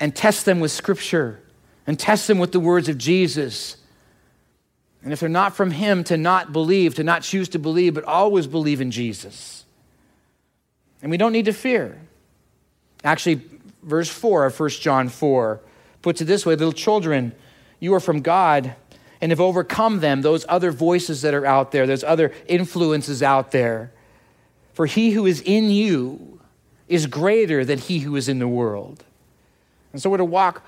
and 0.00 0.14
test 0.14 0.44
them 0.44 0.60
with 0.60 0.70
Scripture 0.70 1.40
and 1.86 1.98
test 1.98 2.28
them 2.28 2.38
with 2.38 2.52
the 2.52 2.60
words 2.60 2.88
of 2.88 2.98
Jesus. 2.98 3.76
And 5.02 5.12
if 5.12 5.20
they're 5.20 5.28
not 5.28 5.56
from 5.56 5.70
Him, 5.70 6.04
to 6.04 6.16
not 6.16 6.52
believe, 6.52 6.94
to 6.96 7.04
not 7.04 7.22
choose 7.22 7.48
to 7.50 7.58
believe, 7.58 7.94
but 7.94 8.04
always 8.04 8.46
believe 8.46 8.80
in 8.80 8.90
Jesus. 8.90 9.64
And 11.02 11.10
we 11.10 11.16
don't 11.16 11.32
need 11.32 11.46
to 11.46 11.52
fear. 11.52 12.00
Actually, 13.04 13.42
verse 13.82 14.08
4 14.08 14.46
of 14.46 14.58
1 14.58 14.70
John 14.70 15.08
4 15.08 15.60
puts 16.02 16.20
it 16.20 16.24
this 16.24 16.44
way 16.44 16.54
Little 16.54 16.72
children, 16.72 17.32
you 17.80 17.94
are 17.94 18.00
from 18.00 18.20
God 18.20 18.74
and 19.20 19.32
have 19.32 19.40
overcome 19.40 20.00
them, 20.00 20.22
those 20.22 20.44
other 20.48 20.70
voices 20.70 21.22
that 21.22 21.34
are 21.34 21.46
out 21.46 21.72
there, 21.72 21.86
those 21.86 22.04
other 22.04 22.32
influences 22.46 23.22
out 23.22 23.50
there. 23.50 23.92
For 24.74 24.86
he 24.86 25.10
who 25.10 25.26
is 25.26 25.40
in 25.40 25.70
you 25.70 26.40
is 26.86 27.06
greater 27.06 27.64
than 27.64 27.78
he 27.78 27.98
who 27.98 28.16
is 28.16 28.28
in 28.28 28.38
the 28.38 28.48
world. 28.48 29.04
And 29.92 30.00
so 30.00 30.10
we're 30.10 30.18
to 30.18 30.24
walk 30.24 30.64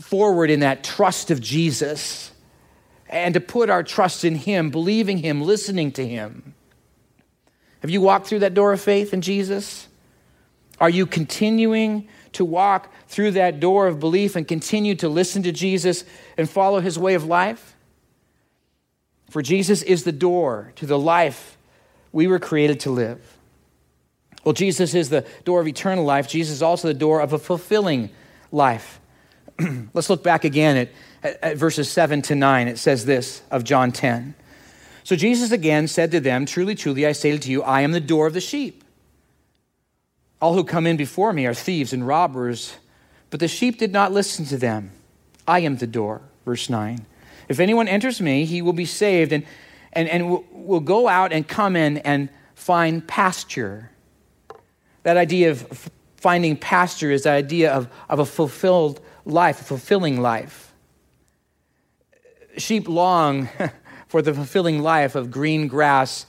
forward 0.00 0.50
in 0.50 0.60
that 0.60 0.84
trust 0.84 1.30
of 1.30 1.40
Jesus 1.40 2.32
and 3.08 3.34
to 3.34 3.40
put 3.40 3.70
our 3.70 3.82
trust 3.82 4.24
in 4.24 4.34
him, 4.34 4.70
believing 4.70 5.18
him, 5.18 5.42
listening 5.42 5.92
to 5.92 6.06
him. 6.06 6.54
Have 7.80 7.90
you 7.90 8.00
walked 8.00 8.26
through 8.26 8.40
that 8.40 8.54
door 8.54 8.72
of 8.72 8.80
faith 8.80 9.12
in 9.12 9.22
Jesus? 9.22 9.88
Are 10.80 10.90
you 10.90 11.06
continuing 11.06 12.08
to 12.32 12.44
walk 12.44 12.92
through 13.08 13.32
that 13.32 13.60
door 13.60 13.86
of 13.86 14.00
belief 14.00 14.36
and 14.36 14.46
continue 14.46 14.94
to 14.96 15.08
listen 15.08 15.42
to 15.42 15.52
Jesus 15.52 16.04
and 16.36 16.48
follow 16.48 16.80
his 16.80 16.98
way 16.98 17.14
of 17.14 17.24
life? 17.24 17.76
For 19.30 19.42
Jesus 19.42 19.82
is 19.82 20.04
the 20.04 20.12
door 20.12 20.72
to 20.76 20.86
the 20.86 20.98
life 20.98 21.56
we 22.12 22.26
were 22.26 22.38
created 22.38 22.80
to 22.80 22.90
live. 22.90 23.38
Well, 24.44 24.52
Jesus 24.52 24.94
is 24.94 25.08
the 25.08 25.24
door 25.44 25.60
of 25.60 25.68
eternal 25.68 26.04
life. 26.04 26.28
Jesus 26.28 26.56
is 26.56 26.62
also 26.62 26.88
the 26.88 26.94
door 26.94 27.20
of 27.20 27.32
a 27.32 27.38
fulfilling 27.38 28.10
life. 28.50 29.00
Let's 29.94 30.10
look 30.10 30.22
back 30.22 30.44
again 30.44 30.76
at, 30.76 30.88
at, 31.22 31.42
at 31.42 31.56
verses 31.56 31.90
7 31.90 32.22
to 32.22 32.34
9. 32.34 32.68
It 32.68 32.78
says 32.78 33.04
this 33.04 33.42
of 33.50 33.64
John 33.64 33.92
10. 33.92 34.34
So 35.04 35.16
Jesus 35.16 35.50
again 35.50 35.88
said 35.88 36.10
to 36.12 36.20
them, 36.20 36.46
Truly, 36.46 36.74
truly, 36.74 37.06
I 37.06 37.12
say 37.12 37.36
to 37.36 37.50
you, 37.50 37.62
I 37.62 37.80
am 37.80 37.92
the 37.92 38.00
door 38.00 38.26
of 38.26 38.34
the 38.34 38.40
sheep. 38.40 38.84
All 40.42 40.54
who 40.54 40.64
come 40.64 40.88
in 40.88 40.96
before 40.96 41.32
me 41.32 41.46
are 41.46 41.54
thieves 41.54 41.92
and 41.92 42.04
robbers, 42.04 42.76
but 43.30 43.38
the 43.38 43.46
sheep 43.46 43.78
did 43.78 43.92
not 43.92 44.10
listen 44.10 44.44
to 44.46 44.58
them. 44.58 44.90
I 45.46 45.60
am 45.60 45.76
the 45.76 45.86
door. 45.86 46.20
Verse 46.44 46.68
9. 46.68 47.06
If 47.48 47.60
anyone 47.60 47.86
enters 47.86 48.20
me, 48.20 48.44
he 48.44 48.60
will 48.60 48.72
be 48.72 48.84
saved 48.84 49.32
and, 49.32 49.44
and, 49.92 50.08
and 50.08 50.42
will, 50.52 50.80
go 50.80 51.06
out 51.06 51.32
and 51.32 51.46
come 51.46 51.76
in 51.76 51.98
and 51.98 52.28
find 52.56 53.06
pasture. 53.06 53.90
That 55.04 55.16
idea 55.16 55.52
of 55.52 55.90
finding 56.16 56.56
pasture 56.56 57.12
is 57.12 57.22
the 57.22 57.30
idea 57.30 57.72
of, 57.72 57.88
of 58.08 58.18
a 58.18 58.26
fulfilled 58.26 59.00
life, 59.24 59.60
a 59.60 59.64
fulfilling 59.64 60.20
life. 60.20 60.72
Sheep 62.56 62.88
long 62.88 63.48
for 64.08 64.22
the 64.22 64.34
fulfilling 64.34 64.82
life 64.82 65.14
of 65.14 65.30
green 65.30 65.68
grass 65.68 66.26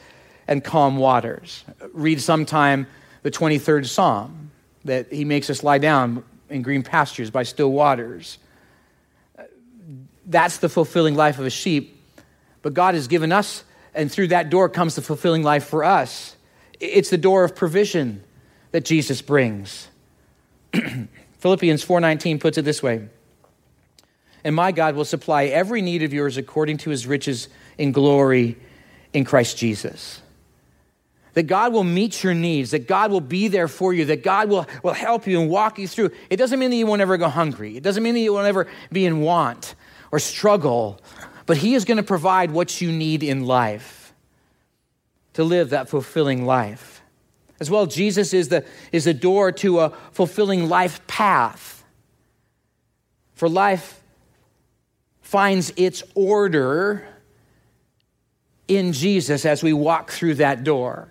and 0.48 0.64
calm 0.64 0.98
waters. 0.98 1.64
Read 1.94 2.22
sometime 2.22 2.86
the 3.24 3.32
23rd 3.32 3.86
Psalm 3.88 4.52
that 4.86 5.12
he 5.12 5.26
makes 5.26 5.50
us 5.50 5.64
lie 5.64 5.78
down 5.78 6.24
in 6.50 6.62
green 6.62 6.84
pastures 6.84 7.30
by 7.30 7.44
still 7.44 7.72
waters. 7.72 8.38
That's 10.26 10.58
the 10.58 10.70
fulfilling 10.70 11.16
life 11.16 11.40
of 11.40 11.46
a 11.46 11.50
sheep. 11.50 12.02
But 12.62 12.74
God 12.74 12.94
has 12.96 13.08
given 13.08 13.32
us, 13.32 13.64
and 13.94 14.12
through 14.12 14.28
that 14.28 14.50
door 14.50 14.70
comes 14.70 14.96
the 14.96 15.02
fulfilling 15.02 15.44
life 15.44 15.66
for 15.66 15.84
us. 15.84 16.36
It's 16.80 17.10
the 17.10 17.18
door 17.18 17.44
of 17.44 17.56
provision 17.56 18.24
that 18.72 18.86
Jesus 18.86 19.22
brings. 19.22 19.88
Philippians 21.40 21.84
4:19 21.86 22.40
puts 22.40 22.58
it 22.58 22.64
this 22.64 22.82
way: 22.82 23.08
"And 24.44 24.56
my 24.56 24.72
God 24.72 24.96
will 24.96 25.06
supply 25.06 25.46
every 25.46 25.82
need 25.82 26.04
of 26.04 26.14
yours 26.14 26.38
according 26.38 26.78
to 26.78 26.90
his 26.90 27.06
riches 27.06 27.50
in 27.78 27.92
glory 27.92 28.58
in 29.14 29.24
Christ 29.26 29.58
Jesus. 29.58 30.23
That 31.34 31.44
God 31.44 31.74
will 31.74 31.84
meet 31.84 32.24
your 32.24 32.34
needs, 32.34 32.72
that 32.72 32.88
God 32.88 33.12
will 33.12 33.22
be 33.22 33.48
there 33.48 33.68
for 33.68 33.92
you, 33.94 34.06
that 34.06 34.24
God 34.24 34.50
will, 34.50 34.68
will 34.84 34.94
help 34.94 35.26
you 35.26 35.42
and 35.42 35.50
walk 35.50 35.80
you 35.80 35.88
through. 35.88 36.12
It 36.30 36.38
doesn't 36.38 36.60
mean 36.60 36.70
that 36.70 36.76
you 36.76 36.86
won't 36.86 37.02
ever 37.02 37.18
go 37.18 37.28
hungry. 37.28 37.76
It 37.76 37.84
doesn't 37.84 38.04
mean 38.04 38.14
that 38.14 38.20
you 38.20 38.34
won't 38.34 38.48
ever 38.48 38.68
be 38.92 39.06
in 39.06 39.22
want 39.22 39.74
or 40.12 40.20
struggle, 40.20 41.02
but 41.48 41.58
He 41.58 41.74
is 41.74 41.86
going 41.86 41.98
to 41.98 42.04
provide 42.04 42.52
what 42.52 42.82
you 42.82 42.92
need 42.92 43.24
in 43.24 43.46
life 43.46 44.14
to 45.34 45.44
live 45.44 45.72
that 45.72 45.90
fulfilling 45.90 46.46
life. 46.46 47.02
As 47.60 47.70
well, 47.70 47.86
Jesus 47.86 48.34
is 48.34 48.50
the, 48.50 48.66
is 48.92 49.06
the 49.06 49.14
door 49.14 49.52
to 49.54 49.80
a 49.80 49.90
fulfilling 50.12 50.70
life 50.70 51.06
path. 51.08 51.84
For 53.36 53.50
life 53.50 54.02
finds 55.22 55.74
its 55.76 56.04
order 56.14 57.08
in 58.68 58.94
Jesus 58.94 59.46
as 59.46 59.64
we 59.64 59.74
walk 59.74 60.12
through 60.12 60.36
that 60.36 60.64
door. 60.64 61.10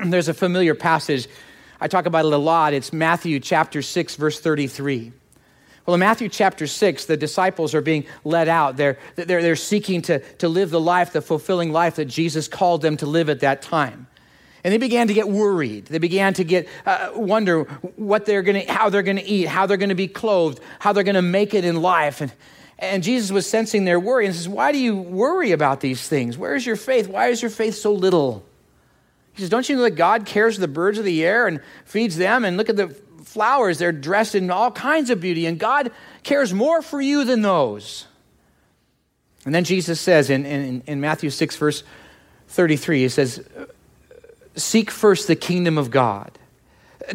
There's 0.04 0.28
a 0.28 0.34
familiar 0.34 0.74
passage. 0.74 1.28
I 1.80 1.88
talk 1.88 2.06
about 2.06 2.24
it 2.24 2.32
a 2.32 2.38
lot. 2.38 2.72
It's 2.72 2.92
Matthew 2.92 3.40
chapter 3.40 3.82
6, 3.82 4.16
verse 4.16 4.40
33. 4.40 5.12
Well, 5.86 5.94
in 5.94 6.00
Matthew 6.00 6.28
chapter 6.28 6.66
6, 6.66 7.04
the 7.04 7.16
disciples 7.16 7.74
are 7.74 7.82
being 7.82 8.06
led 8.24 8.48
out. 8.48 8.76
They're, 8.76 8.98
they're, 9.16 9.42
they're 9.42 9.56
seeking 9.56 10.00
to, 10.02 10.20
to 10.36 10.48
live 10.48 10.70
the 10.70 10.80
life, 10.80 11.12
the 11.12 11.20
fulfilling 11.20 11.72
life 11.72 11.96
that 11.96 12.06
Jesus 12.06 12.48
called 12.48 12.80
them 12.80 12.96
to 12.98 13.06
live 13.06 13.28
at 13.28 13.40
that 13.40 13.60
time. 13.60 14.06
And 14.62 14.72
they 14.72 14.78
began 14.78 15.08
to 15.08 15.14
get 15.14 15.28
worried. 15.28 15.86
They 15.86 15.98
began 15.98 16.32
to 16.34 16.44
get 16.44 16.68
uh, 16.86 17.10
wonder 17.14 17.64
what 17.96 18.24
they're 18.24 18.42
going 18.42 18.64
to, 18.64 18.72
how 18.72 18.88
they're 18.88 19.02
going 19.02 19.18
to 19.18 19.24
eat, 19.24 19.46
how 19.46 19.66
they're 19.66 19.76
going 19.76 19.90
to 19.90 19.94
be 19.94 20.08
clothed, 20.08 20.60
how 20.78 20.94
they're 20.94 21.04
going 21.04 21.16
to 21.16 21.22
make 21.22 21.52
it 21.52 21.66
in 21.66 21.82
life. 21.82 22.22
And, 22.22 22.32
and 22.78 23.02
Jesus 23.02 23.30
was 23.30 23.46
sensing 23.46 23.84
their 23.84 24.00
worry 24.00 24.24
and 24.24 24.34
says, 24.34 24.48
Why 24.48 24.72
do 24.72 24.78
you 24.78 24.96
worry 24.96 25.52
about 25.52 25.82
these 25.82 26.08
things? 26.08 26.38
Where 26.38 26.54
is 26.54 26.64
your 26.64 26.76
faith? 26.76 27.08
Why 27.08 27.28
is 27.28 27.42
your 27.42 27.50
faith 27.50 27.74
so 27.74 27.92
little? 27.92 28.42
He 29.34 29.42
says, 29.42 29.50
Don't 29.50 29.68
you 29.68 29.76
know 29.76 29.82
that 29.82 29.92
God 29.92 30.26
cares 30.26 30.54
for 30.54 30.60
the 30.60 30.68
birds 30.68 30.98
of 30.98 31.04
the 31.04 31.24
air 31.24 31.46
and 31.46 31.60
feeds 31.84 32.16
them? 32.16 32.44
And 32.44 32.56
look 32.56 32.68
at 32.68 32.76
the 32.76 32.88
flowers, 33.24 33.78
they're 33.78 33.92
dressed 33.92 34.34
in 34.34 34.50
all 34.50 34.70
kinds 34.70 35.10
of 35.10 35.20
beauty, 35.20 35.46
and 35.46 35.58
God 35.58 35.90
cares 36.22 36.54
more 36.54 36.82
for 36.82 37.00
you 37.00 37.24
than 37.24 37.42
those. 37.42 38.06
And 39.44 39.54
then 39.54 39.64
Jesus 39.64 40.00
says 40.00 40.30
in, 40.30 40.46
in, 40.46 40.82
in 40.86 41.00
Matthew 41.00 41.30
6, 41.30 41.56
verse 41.56 41.82
33, 42.48 43.02
he 43.02 43.08
says, 43.08 43.46
Seek 44.56 44.90
first 44.90 45.26
the 45.26 45.36
kingdom 45.36 45.76
of 45.76 45.90
God. 45.90 46.30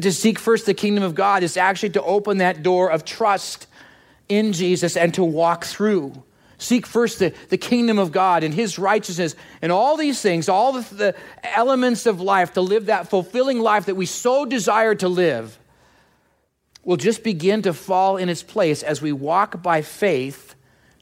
To 0.01 0.11
seek 0.11 0.37
first 0.37 0.65
the 0.65 0.73
kingdom 0.73 1.03
of 1.03 1.15
God 1.15 1.41
is 1.41 1.57
actually 1.57 1.91
to 1.91 2.03
open 2.03 2.39
that 2.39 2.61
door 2.61 2.91
of 2.91 3.05
trust 3.05 3.65
in 4.27 4.53
Jesus 4.53 4.95
and 4.95 5.13
to 5.15 5.23
walk 5.23 5.65
through. 5.65 6.21
Seek 6.59 6.85
first 6.85 7.19
the, 7.19 7.33
the 7.47 7.57
kingdom 7.57 7.97
of 7.97 8.11
God 8.11 8.43
and 8.43 8.53
his 8.53 8.77
righteousness 8.77 9.33
and 9.61 9.71
all 9.71 9.95
these 9.95 10.21
things, 10.21 10.49
all 10.49 10.73
the, 10.73 10.93
the 10.93 11.15
elements 11.55 12.05
of 12.05 12.19
life 12.19 12.53
to 12.53 12.61
live 12.61 12.87
that 12.87 13.09
fulfilling 13.09 13.59
life 13.61 13.85
that 13.85 13.95
we 13.95 14.05
so 14.05 14.45
desire 14.45 14.93
to 14.95 15.07
live 15.07 15.57
will 16.83 16.97
just 16.97 17.23
begin 17.23 17.61
to 17.61 17.73
fall 17.73 18.17
in 18.17 18.27
its 18.27 18.43
place 18.43 18.83
as 18.83 19.01
we 19.01 19.13
walk 19.13 19.63
by 19.63 19.81
faith, 19.81 20.53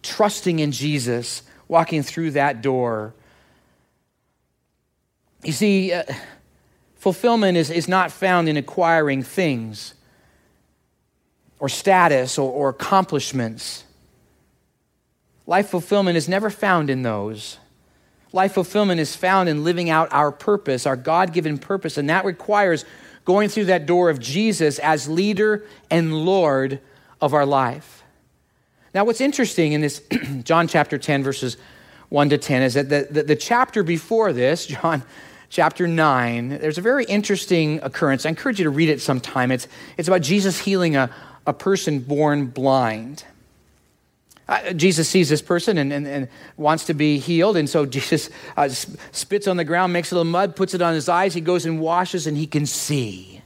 trusting 0.04 0.60
in 0.60 0.72
Jesus, 0.72 1.41
walking 1.67 2.04
through 2.04 2.32
that 2.32 2.62
door. 2.62 3.15
You 5.43 5.54
see, 5.54 5.91
uh, 5.91 6.04
fulfillment 6.98 7.58
is, 7.58 7.72
is 7.72 7.88
not 7.88 8.12
found 8.12 8.48
in 8.48 8.58
acquiring 8.58 9.24
things 9.24 9.96
or 11.60 11.67
status 11.67 12.38
or, 12.38 12.52
or 12.52 12.70
accomplishments. 12.70 13.86
Life 15.47 15.69
fulfillment 15.69 16.17
is 16.17 16.27
never 16.27 16.49
found 16.49 16.89
in 16.89 17.03
those. 17.03 17.57
Life 18.33 18.53
fulfillment 18.53 18.99
is 18.99 19.15
found 19.15 19.47
in 19.47 19.63
living 19.63 19.89
out 19.89 20.10
our 20.12 20.31
purpose, 20.31 20.86
our 20.86 20.97
God 20.97 21.31
given 21.31 21.57
purpose, 21.57 21.97
and 21.97 22.10
that 22.10 22.25
requires 22.25 22.83
going 23.23 23.47
through 23.47 23.65
that 23.65 23.86
door 23.86 24.10
of 24.10 24.19
Jesus 24.19 24.77
as 24.79 25.07
leader 25.07 25.65
and 25.89 26.13
Lord 26.13 26.81
of 27.21 27.33
our 27.33 27.45
life. 27.45 28.03
Now, 28.93 29.05
what's 29.05 29.21
interesting 29.21 29.71
in 29.71 29.81
this 29.81 30.01
John 30.43 30.67
chapter 30.67 30.97
10, 30.97 31.23
verses 31.23 31.55
1 32.10 32.29
to 32.29 32.38
10, 32.38 32.62
is 32.62 32.73
that 32.73 32.89
the, 32.89 33.07
the, 33.10 33.23
the 33.23 33.36
chapter 33.36 33.83
before 33.83 34.33
this, 34.33 34.65
John 34.67 35.03
chapter 35.49 35.88
9, 35.88 36.49
there's 36.49 36.77
a 36.77 36.81
very 36.81 37.05
interesting 37.05 37.79
occurrence. 37.83 38.25
I 38.25 38.29
encourage 38.29 38.60
you 38.60 38.65
to 38.65 38.69
read 38.69 38.89
it 38.89 38.99
sometime. 38.99 39.51
It's, 39.51 39.67
it's 39.97 40.10
about 40.10 40.21
Jesus 40.21 40.60
healing 40.60 40.97
a, 40.97 41.10
a 41.45 41.53
person 41.53 41.99
born 41.99 42.47
blind. 42.47 43.23
Uh, 44.47 44.71
Jesus 44.73 45.10
sees 45.10 45.27
this 45.27 45.41
person 45.41 45.77
and, 45.77 45.91
and, 45.91 46.07
and, 46.07 46.27
wants 46.55 46.86
to 46.86 46.93
be 46.93 47.19
healed. 47.19 47.57
And 47.57 47.69
so 47.69 47.86
Jesus 47.97 48.29
uh, 48.55 48.69
spits 48.69 49.47
on 49.47 49.57
the 49.57 49.65
ground, 49.65 49.93
makes 49.93 50.12
a 50.12 50.15
little 50.15 50.31
mud, 50.31 50.55
puts 50.55 50.73
it 50.73 50.81
on 50.81 50.93
his 50.93 51.10
eyes. 51.10 51.33
He 51.33 51.41
goes 51.41 51.65
and 51.65 51.79
washes, 51.79 52.27
and 52.27 52.38
he 52.38 52.47
can 52.47 52.65
see. 52.65 53.41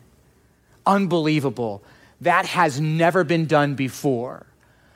Unbelievable. 0.85 1.83
That 2.21 2.45
has 2.45 2.79
never 2.79 3.23
been 3.23 3.45
done 3.47 3.75
before. 3.75 4.45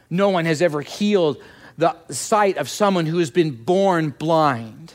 No 0.10 0.30
one 0.30 0.46
has 0.46 0.62
ever 0.62 0.82
healed 0.82 1.42
the 1.78 1.96
sight 2.10 2.58
of 2.58 2.70
someone 2.70 3.06
who 3.06 3.18
has 3.18 3.32
been 3.32 3.52
born 3.52 4.12
blind. 4.12 4.94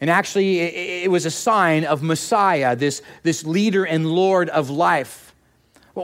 And 0.00 0.08
actually, 0.08 0.60
it, 0.60 1.04
it 1.04 1.10
was 1.10 1.26
a 1.26 1.30
sign 1.30 1.84
of 1.84 2.02
Messiah, 2.02 2.76
this, 2.76 3.02
this 3.24 3.44
leader 3.44 3.84
and 3.84 4.06
Lord 4.06 4.48
of 4.50 4.70
life 4.70 5.25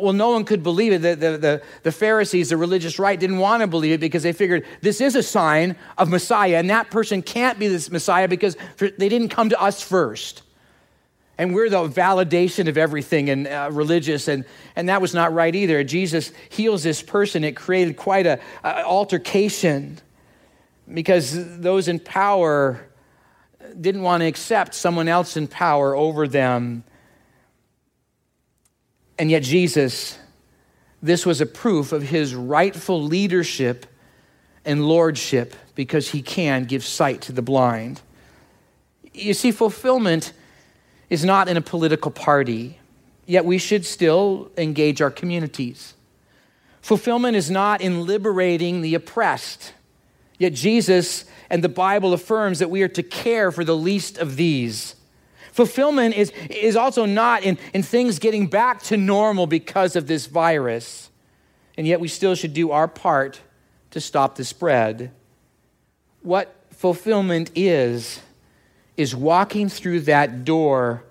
well, 0.00 0.14
no 0.14 0.30
one 0.30 0.44
could 0.44 0.62
believe 0.62 0.92
it. 0.92 1.02
The, 1.02 1.14
the, 1.14 1.38
the, 1.38 1.62
the, 1.82 1.92
Pharisees, 1.92 2.48
the 2.48 2.56
religious 2.56 2.98
right, 2.98 3.18
didn't 3.20 3.38
want 3.38 3.60
to 3.60 3.66
believe 3.66 3.92
it 3.92 4.00
because 4.00 4.22
they 4.22 4.32
figured 4.32 4.64
this 4.80 5.02
is 5.02 5.14
a 5.14 5.22
sign 5.22 5.76
of 5.98 6.08
Messiah, 6.08 6.56
and 6.56 6.70
that 6.70 6.90
person 6.90 7.20
can't 7.20 7.58
be 7.58 7.68
this 7.68 7.90
Messiah 7.90 8.26
because 8.26 8.56
they 8.78 9.08
didn't 9.10 9.28
come 9.28 9.50
to 9.50 9.60
us 9.60 9.82
first. 9.82 10.42
And 11.36 11.54
we're 11.54 11.68
the 11.68 11.88
validation 11.88 12.68
of 12.68 12.78
everything 12.78 13.28
and 13.28 13.46
uh, 13.46 13.68
religious, 13.70 14.28
and, 14.28 14.46
and 14.76 14.88
that 14.88 15.02
was 15.02 15.12
not 15.12 15.34
right 15.34 15.54
either. 15.54 15.84
Jesus 15.84 16.32
heals 16.48 16.82
this 16.82 17.02
person. 17.02 17.44
It 17.44 17.56
created 17.56 17.96
quite 17.96 18.26
an 18.26 18.38
altercation 18.64 19.98
because 20.92 21.60
those 21.60 21.88
in 21.88 21.98
power 22.00 22.86
didn't 23.78 24.02
want 24.02 24.22
to 24.22 24.26
accept 24.26 24.74
someone 24.74 25.08
else 25.08 25.36
in 25.36 25.48
power 25.48 25.94
over 25.94 26.26
them 26.26 26.84
and 29.18 29.30
yet, 29.30 29.42
Jesus, 29.42 30.18
this 31.02 31.26
was 31.26 31.40
a 31.40 31.46
proof 31.46 31.92
of 31.92 32.02
his 32.02 32.34
rightful 32.34 33.02
leadership 33.02 33.86
and 34.64 34.86
lordship 34.86 35.54
because 35.74 36.10
he 36.10 36.22
can 36.22 36.64
give 36.64 36.84
sight 36.84 37.20
to 37.22 37.32
the 37.32 37.42
blind. 37.42 38.00
You 39.12 39.34
see, 39.34 39.52
fulfillment 39.52 40.32
is 41.10 41.24
not 41.24 41.48
in 41.48 41.56
a 41.56 41.60
political 41.60 42.10
party, 42.10 42.78
yet 43.26 43.44
we 43.44 43.58
should 43.58 43.84
still 43.84 44.50
engage 44.56 45.02
our 45.02 45.10
communities. 45.10 45.94
Fulfillment 46.80 47.36
is 47.36 47.50
not 47.50 47.80
in 47.80 48.06
liberating 48.06 48.80
the 48.80 48.94
oppressed, 48.94 49.74
yet 50.38 50.54
Jesus 50.54 51.24
and 51.50 51.62
the 51.62 51.68
Bible 51.68 52.12
affirms 52.12 52.60
that 52.60 52.70
we 52.70 52.82
are 52.82 52.88
to 52.88 53.02
care 53.02 53.52
for 53.52 53.64
the 53.64 53.76
least 53.76 54.18
of 54.18 54.36
these. 54.36 54.96
Fulfillment 55.52 56.16
is, 56.16 56.32
is 56.50 56.76
also 56.76 57.04
not 57.04 57.44
in, 57.44 57.58
in 57.74 57.82
things 57.82 58.18
getting 58.18 58.46
back 58.46 58.82
to 58.84 58.96
normal 58.96 59.46
because 59.46 59.94
of 59.96 60.06
this 60.06 60.26
virus. 60.26 61.10
And 61.76 61.86
yet 61.86 62.00
we 62.00 62.08
still 62.08 62.34
should 62.34 62.54
do 62.54 62.70
our 62.70 62.88
part 62.88 63.40
to 63.90 64.00
stop 64.00 64.36
the 64.36 64.44
spread. 64.44 65.12
What 66.22 66.54
fulfillment 66.70 67.50
is, 67.54 68.20
is 68.96 69.14
walking 69.14 69.68
through 69.68 70.00
that 70.00 70.44
door 70.44 71.04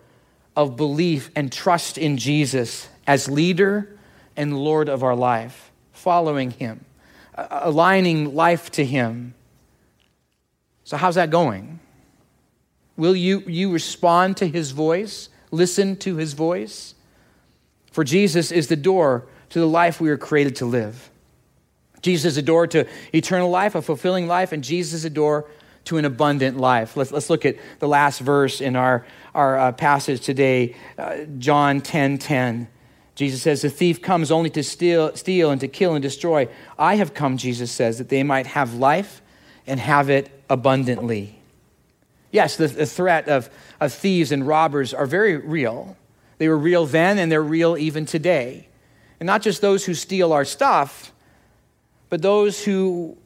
of 0.56 0.76
belief 0.76 1.30
and 1.36 1.52
trust 1.52 1.98
in 1.98 2.18
Jesus 2.18 2.90
as 3.06 3.30
leader 3.30 3.96
and 4.36 4.58
Lord 4.58 4.90
of 4.90 5.04
our 5.04 5.16
life, 5.16 5.72
following 5.94 6.52
Him, 6.52 6.84
aligning 7.36 8.36
life 8.36 8.72
to 8.72 8.86
Him. 8.86 9.34
So, 10.84 10.98
how's 10.98 11.16
that 11.16 11.30
going? 11.30 11.80
Will 13.02 13.16
you, 13.16 13.40
you 13.48 13.72
respond 13.72 14.38
to 14.38 14.48
his 14.48 14.70
voice? 14.70 15.30
Listen 15.50 15.96
to 15.96 16.18
his 16.18 16.34
voice? 16.34 16.94
For 17.92 18.04
Jesus 18.04 18.52
is 18.52 18.68
the 18.68 18.76
door 18.76 19.26
to 19.50 19.60
the 19.60 19.66
life 19.66 20.00
we 20.00 20.10
were 20.10 20.20
created 20.20 20.58
to 20.58 20.68
live. 20.68 21.10
Jesus 22.04 22.34
is 22.34 22.38
a 22.38 22.44
door 22.44 22.68
to 22.68 22.88
eternal 23.12 23.50
life, 23.50 23.74
a 23.74 23.82
fulfilling 23.82 24.28
life, 24.28 24.52
and 24.52 24.64
Jesus 24.64 24.94
is 24.94 25.06
a 25.06 25.10
door 25.10 25.50
to 25.86 25.98
an 25.98 26.06
abundant 26.06 26.60
life. 26.60 26.96
Let's, 26.96 27.12
let's 27.12 27.32
look 27.32 27.44
at 27.44 27.56
the 27.80 27.88
last 27.88 28.20
verse 28.20 28.62
in 28.62 28.76
our, 28.76 29.04
our 29.34 29.58
uh, 29.58 29.72
passage 29.72 30.22
today, 30.22 30.76
uh, 31.00 31.24
John 31.40 31.82
10 31.82 32.20
10. 32.20 32.68
Jesus 33.16 33.42
says, 33.42 33.64
The 33.64 33.72
thief 33.72 34.04
comes 34.04 34.30
only 34.30 34.52
to 34.52 34.62
steal, 34.62 35.16
steal 35.16 35.50
and 35.50 35.60
to 35.62 35.68
kill 35.68 35.96
and 35.96 36.04
destroy. 36.04 36.48
I 36.78 36.98
have 36.98 37.16
come, 37.16 37.38
Jesus 37.38 37.72
says, 37.72 37.98
that 37.98 38.10
they 38.10 38.22
might 38.22 38.46
have 38.46 38.76
life 38.76 39.24
and 39.66 39.80
have 39.80 40.12
it 40.12 40.30
abundantly. 40.52 41.41
Yes, 42.32 42.56
the, 42.56 42.68
the 42.68 42.86
threat 42.86 43.28
of, 43.28 43.50
of 43.80 43.94
thieves 43.94 44.32
and 44.32 44.48
robbers 44.48 44.94
are 44.94 45.06
very 45.06 45.38
real. 45.38 45.98
They 46.38 46.48
were 46.48 46.58
real 46.58 46.86
then, 46.86 47.20
and 47.20 47.32
they're 47.32 47.44
real 47.44 47.78
even 47.78 48.06
today. 48.06 48.68
And 49.20 49.28
not 49.28 49.42
just 49.42 49.62
those 49.62 49.86
who 49.86 49.94
steal 49.94 50.34
our 50.34 50.46
stuff, 50.46 51.12
but 52.10 52.22
those 52.22 52.64
who 52.64 53.18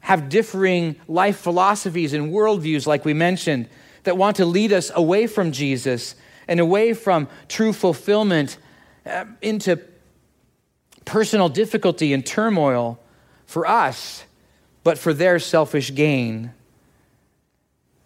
have 0.00 0.28
differing 0.28 0.96
life 1.06 1.38
philosophies 1.38 2.14
and 2.14 2.32
worldviews, 2.32 2.86
like 2.86 3.04
we 3.04 3.12
mentioned, 3.12 3.68
that 4.04 4.16
want 4.16 4.36
to 4.36 4.46
lead 4.46 4.72
us 4.72 4.90
away 4.94 5.26
from 5.26 5.52
Jesus 5.52 6.14
and 6.46 6.60
away 6.60 6.94
from 6.94 7.28
true 7.48 7.72
fulfillment 7.72 8.56
uh, 9.04 9.26
into 9.42 9.78
personal 11.04 11.48
difficulty 11.48 12.12
and 12.12 12.24
turmoil 12.24 12.98
for 13.44 13.66
us, 13.66 14.24
but 14.84 14.96
for 14.96 15.12
their 15.12 15.38
selfish 15.38 15.94
gain. 15.94 16.52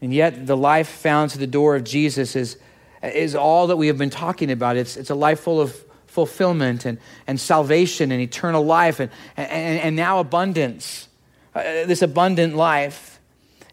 And 0.02 0.12
yet, 0.12 0.46
the 0.46 0.56
life 0.56 0.88
found 0.88 1.30
to 1.30 1.38
the 1.38 1.46
door 1.46 1.76
of 1.76 1.84
Jesus 1.84 2.36
is, 2.36 2.58
is 3.02 3.34
all 3.34 3.68
that 3.68 3.76
we 3.76 3.86
have 3.86 3.96
been 3.96 4.10
talking 4.10 4.50
about. 4.50 4.76
It's, 4.76 4.98
it's 4.98 5.10
a 5.10 5.14
life 5.14 5.40
full 5.40 5.60
of 5.60 5.74
fulfillment 6.06 6.84
and, 6.84 6.98
and 7.26 7.40
salvation 7.40 8.12
and 8.12 8.20
eternal 8.20 8.62
life 8.62 9.00
and, 9.00 9.10
and, 9.36 9.80
and 9.80 9.96
now 9.96 10.18
abundance. 10.18 11.08
Uh, 11.54 11.84
this 11.84 12.00
abundant 12.00 12.56
life. 12.56 13.20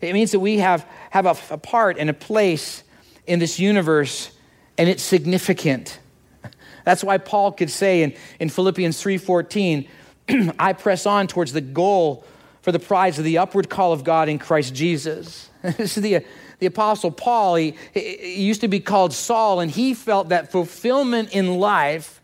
It 0.02 0.12
means 0.12 0.32
that 0.32 0.39
we 0.39 0.58
have, 0.58 0.86
have 1.12 1.26
a, 1.26 1.38
a 1.54 1.58
part 1.58 1.98
and 1.98 2.10
a 2.10 2.13
place 2.13 2.84
in 3.26 3.39
this 3.39 3.58
universe, 3.58 4.32
and 4.78 4.89
it's 4.89 5.02
significant. 5.02 5.98
That's 6.84 7.06
why 7.06 7.20
Paul 7.20 7.54
could 7.54 7.70
say 7.70 8.04
in, 8.04 8.13
in 8.38 8.50
Philippians 8.50 9.02
3:14, 9.02 9.88
I 10.60 10.74
press 10.74 11.06
on 11.06 11.28
towards 11.28 11.54
the 11.54 11.62
goal 11.62 12.26
for 12.62 12.72
the 12.72 12.80
prize 12.80 13.17
of 13.17 13.26
the 13.26 13.38
upward 13.38 13.69
call 13.69 13.93
of 13.93 14.04
God 14.04 14.30
in 14.30 14.39
Christ 14.39 14.74
Jesus. 14.74 15.50
this 15.62 15.98
is 15.98 16.04
the, 16.04 16.26
the 16.60 16.65
Apostle 16.65 17.12
Paul. 17.12 17.56
He, 17.56 17.76
he 17.93 18.43
used 18.43 18.62
to 18.62 18.67
be 18.67 18.80
called 18.80 19.13
Saul, 19.13 19.60
and 19.60 19.72
he 19.72 19.93
felt 19.93 20.30
that 20.30 20.52
fulfillment 20.52 21.34
in 21.34 21.56
life 21.56 22.19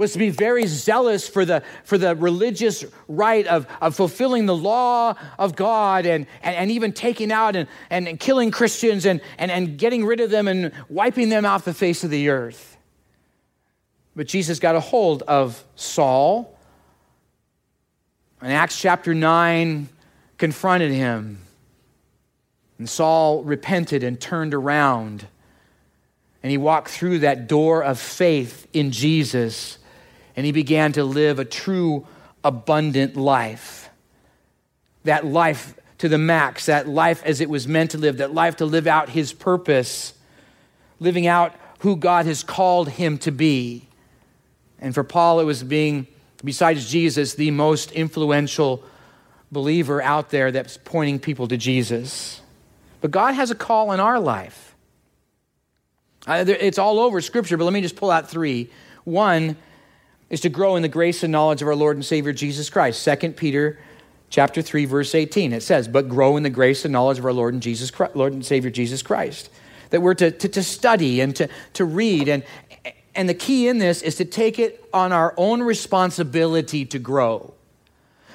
was 0.00 0.14
to 0.14 0.18
be 0.18 0.30
very 0.30 0.66
zealous 0.66 1.28
for 1.28 1.44
the, 1.44 1.62
for 1.84 1.98
the 1.98 2.16
religious 2.16 2.86
right 3.06 3.46
of, 3.46 3.66
of 3.82 3.94
fulfilling 3.94 4.46
the 4.46 4.56
law 4.56 5.14
of 5.38 5.54
God 5.54 6.06
and, 6.06 6.26
and, 6.42 6.56
and 6.56 6.70
even 6.70 6.94
taking 6.94 7.30
out 7.30 7.54
and, 7.54 7.68
and, 7.90 8.08
and 8.08 8.18
killing 8.18 8.50
Christians 8.50 9.04
and, 9.04 9.20
and, 9.36 9.50
and 9.50 9.76
getting 9.76 10.06
rid 10.06 10.20
of 10.20 10.30
them 10.30 10.48
and 10.48 10.72
wiping 10.88 11.28
them 11.28 11.44
off 11.44 11.66
the 11.66 11.74
face 11.74 12.02
of 12.02 12.08
the 12.08 12.30
earth. 12.30 12.78
But 14.16 14.26
Jesus 14.26 14.58
got 14.58 14.74
a 14.74 14.80
hold 14.80 15.22
of 15.24 15.62
Saul 15.76 16.58
in 18.42 18.50
Acts 18.50 18.78
chapter 18.78 19.14
9, 19.14 19.88
confronted 20.38 20.92
him. 20.92 21.40
And 22.78 22.88
Saul 22.88 23.42
repented 23.44 24.02
and 24.02 24.18
turned 24.18 24.54
around. 24.54 25.26
And 26.42 26.50
he 26.50 26.56
walked 26.56 26.88
through 26.88 27.18
that 27.20 27.46
door 27.46 27.82
of 27.82 27.98
faith 27.98 28.66
in 28.72 28.90
Jesus. 28.90 29.78
And 30.34 30.46
he 30.46 30.52
began 30.52 30.92
to 30.92 31.04
live 31.04 31.38
a 31.38 31.44
true, 31.44 32.06
abundant 32.42 33.16
life. 33.16 33.90
That 35.04 35.26
life 35.26 35.74
to 35.98 36.08
the 36.08 36.16
max, 36.16 36.66
that 36.66 36.88
life 36.88 37.22
as 37.26 37.42
it 37.42 37.50
was 37.50 37.68
meant 37.68 37.90
to 37.90 37.98
live, 37.98 38.16
that 38.16 38.32
life 38.32 38.56
to 38.56 38.64
live 38.64 38.86
out 38.86 39.10
his 39.10 39.34
purpose, 39.34 40.14
living 40.98 41.26
out 41.26 41.54
who 41.80 41.94
God 41.94 42.24
has 42.24 42.42
called 42.42 42.88
him 42.88 43.18
to 43.18 43.30
be. 43.30 43.86
And 44.78 44.94
for 44.94 45.04
Paul, 45.04 45.40
it 45.40 45.44
was 45.44 45.62
being, 45.62 46.06
besides 46.44 46.90
Jesus, 46.90 47.34
the 47.34 47.50
most 47.50 47.92
influential 47.92 48.82
believer 49.52 50.00
out 50.02 50.30
there 50.30 50.52
that's 50.52 50.76
pointing 50.76 51.18
people 51.18 51.48
to 51.48 51.56
Jesus. 51.56 52.40
But 53.00 53.10
God 53.10 53.34
has 53.34 53.50
a 53.50 53.54
call 53.54 53.92
in 53.92 54.00
our 54.00 54.20
life. 54.20 54.74
Uh, 56.26 56.44
it's 56.46 56.78
all 56.78 57.00
over 57.00 57.20
Scripture, 57.20 57.56
but 57.56 57.64
let 57.64 57.72
me 57.72 57.80
just 57.80 57.96
pull 57.96 58.10
out 58.10 58.28
three. 58.28 58.70
One 59.04 59.56
is 60.28 60.42
to 60.42 60.48
grow 60.48 60.76
in 60.76 60.82
the 60.82 60.88
grace 60.88 61.22
and 61.22 61.32
knowledge 61.32 61.62
of 61.62 61.68
our 61.68 61.74
Lord 61.74 61.96
and 61.96 62.04
Savior 62.04 62.32
Jesus 62.32 62.70
Christ. 62.70 63.04
2 63.04 63.32
Peter 63.32 63.78
chapter 64.28 64.62
3, 64.62 64.84
verse 64.84 65.14
18. 65.14 65.52
It 65.52 65.62
says, 65.62 65.88
But 65.88 66.08
grow 66.08 66.36
in 66.36 66.42
the 66.42 66.50
grace 66.50 66.84
and 66.84 66.92
knowledge 66.92 67.18
of 67.18 67.24
our 67.24 67.32
Lord 67.32 67.54
and, 67.54 67.62
Jesus 67.62 67.90
Christ, 67.90 68.14
Lord 68.14 68.32
and 68.32 68.44
Savior 68.44 68.70
Jesus 68.70 69.02
Christ. 69.02 69.50
That 69.90 70.02
we're 70.02 70.14
to, 70.14 70.30
to, 70.30 70.48
to 70.48 70.62
study 70.62 71.20
and 71.20 71.34
to, 71.36 71.48
to 71.74 71.84
read. 71.84 72.28
And, 72.28 72.44
and 73.20 73.28
the 73.28 73.34
key 73.34 73.68
in 73.68 73.76
this 73.76 74.00
is 74.00 74.14
to 74.14 74.24
take 74.24 74.58
it 74.58 74.82
on 74.94 75.12
our 75.12 75.34
own 75.36 75.62
responsibility 75.62 76.86
to 76.86 76.98
grow 76.98 77.52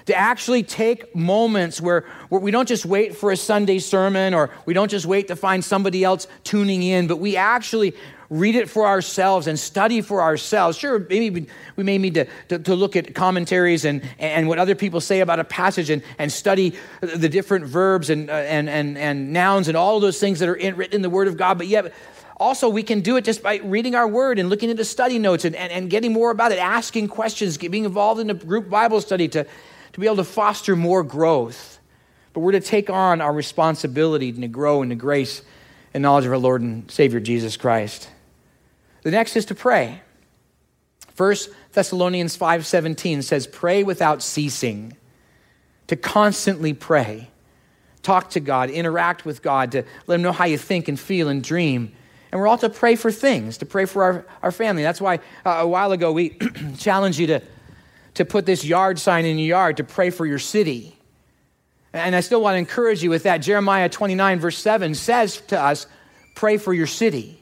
to 0.06 0.16
actually 0.16 0.62
take 0.62 1.16
moments 1.16 1.82
where, 1.82 2.06
where 2.30 2.40
we 2.40 2.52
don't 2.52 2.68
just 2.68 2.86
wait 2.86 3.16
for 3.16 3.32
a 3.32 3.36
Sunday 3.36 3.80
sermon 3.80 4.36
or 4.36 4.52
we 4.68 4.76
don't 4.76 4.92
just 4.92 5.08
wait 5.08 5.30
to 5.30 5.36
find 5.36 5.66
somebody 5.66 6.04
else 6.04 6.28
tuning 6.44 6.84
in, 6.84 7.08
but 7.08 7.18
we 7.18 7.36
actually 7.36 7.96
read 8.30 8.56
it 8.56 8.70
for 8.70 8.86
ourselves 8.86 9.48
and 9.48 9.58
study 9.58 10.02
for 10.02 10.22
ourselves. 10.22 10.78
Sure, 10.78 11.00
maybe 11.00 11.48
we 11.76 11.84
may 11.84 11.98
need 11.98 12.16
to, 12.16 12.26
to, 12.50 12.60
to, 12.60 12.76
look 12.76 12.96
at 12.96 13.14
commentaries 13.14 13.86
and, 13.86 14.08
and 14.20 14.48
what 14.48 14.60
other 14.60 14.76
people 14.76 15.02
say 15.02 15.22
about 15.22 15.40
a 15.40 15.44
passage 15.44 15.90
and, 15.90 16.04
and 16.18 16.32
study 16.32 16.76
the 17.02 17.30
different 17.30 17.66
verbs 17.66 18.10
and, 18.10 18.30
uh, 18.30 18.34
and, 18.34 18.70
and, 18.70 18.98
and 18.98 19.34
nouns 19.34 19.68
and 19.68 19.78
all 19.78 20.00
those 20.00 20.20
things 20.20 20.40
that 20.40 20.50
are 20.50 20.56
in, 20.56 20.76
written 20.76 20.96
in 20.96 21.02
the 21.02 21.10
Word 21.10 21.28
of 21.28 21.38
God. 21.38 21.58
But 21.58 21.68
yet, 21.68 21.94
also, 22.38 22.68
we 22.68 22.84
can 22.84 23.00
do 23.00 23.16
it 23.16 23.24
just 23.24 23.42
by 23.42 23.58
reading 23.58 23.96
our 23.96 24.08
Word 24.08 24.40
and 24.40 24.50
looking 24.50 24.70
into 24.70 24.84
study 24.84 25.20
notes 25.20 25.46
and, 25.46 25.56
and, 25.56 25.72
and 25.72 25.90
getting 25.90 26.12
more 26.12 26.32
about 26.32 26.52
it, 26.52 26.60
asking 26.60 27.08
questions, 27.08 27.58
being 27.58 27.86
involved 27.86 28.20
in 28.20 28.30
a 28.30 28.34
group 28.34 28.70
Bible 28.70 29.00
study 29.00 29.28
to, 29.30 29.46
to 29.46 30.00
be 30.00 30.06
able 30.06 30.18
to 30.18 30.26
foster 30.26 30.76
more 30.76 31.02
growth. 31.02 31.80
But 32.34 32.42
we're 32.42 32.52
to 32.52 32.60
take 32.60 32.90
on 32.90 33.22
our 33.22 33.32
responsibility 33.32 34.34
to 34.34 34.48
grow 34.50 34.82
in 34.82 34.90
the 34.90 34.96
grace 34.96 35.42
and 35.94 36.02
knowledge 36.02 36.26
of 36.26 36.32
our 36.32 36.38
Lord 36.38 36.62
and 36.62 36.92
Savior 36.92 37.22
Jesus 37.22 37.56
Christ. 37.56 38.10
The 39.04 39.12
next 39.12 39.38
is 39.38 39.46
to 39.46 39.56
pray. 39.56 40.02
1 41.16 41.36
Thessalonians 41.72 42.36
5:17 42.36 43.24
says 43.24 43.48
pray 43.48 43.84
without 43.84 44.22
ceasing. 44.22 44.98
To 45.88 45.96
constantly 45.96 46.74
pray. 46.74 47.30
Talk 48.02 48.32
to 48.32 48.40
God, 48.42 48.70
interact 48.70 49.24
with 49.24 49.42
God, 49.42 49.72
to 49.72 49.84
let 50.08 50.16
him 50.16 50.22
know 50.24 50.34
how 50.34 50.46
you 50.46 50.58
think 50.58 50.90
and 50.90 51.00
feel 51.00 51.30
and 51.30 51.42
dream. 51.42 51.94
And 52.36 52.42
we're 52.42 52.50
all 52.50 52.58
to 52.58 52.70
pray 52.70 52.98
for 52.98 53.14
things, 53.14 53.60
to 53.60 53.66
pray 53.66 53.86
for 53.86 54.04
our, 54.04 54.26
our 54.44 54.52
family. 54.52 54.84
That's 54.84 55.00
why 55.00 55.22
uh, 55.46 55.60
a 55.60 55.66
while 55.66 55.94
ago 55.94 56.12
we 56.12 56.32
challenged 56.78 57.18
you 57.18 57.28
to 57.28 57.42
to 58.16 58.26
put 58.26 58.46
this 58.46 58.66
yard 58.66 59.00
sign 59.00 59.24
in 59.24 59.40
your 59.40 59.48
yard 59.48 59.78
to 59.78 59.86
pray 59.86 60.10
for 60.10 60.26
your 60.26 60.38
city. 60.38 60.98
And 61.94 62.14
I 62.14 62.20
still 62.20 62.42
want 62.42 62.56
to 62.56 62.58
encourage 62.58 63.02
you 63.02 63.10
with 63.10 63.24
that. 63.24 63.38
Jeremiah 63.38 63.88
29, 63.88 64.42
verse 64.42 64.58
7 64.58 64.96
says 64.96 65.40
to 65.48 65.58
us, 65.58 65.88
pray 66.36 66.58
for 66.58 66.74
your 66.74 66.88
city. 66.88 67.40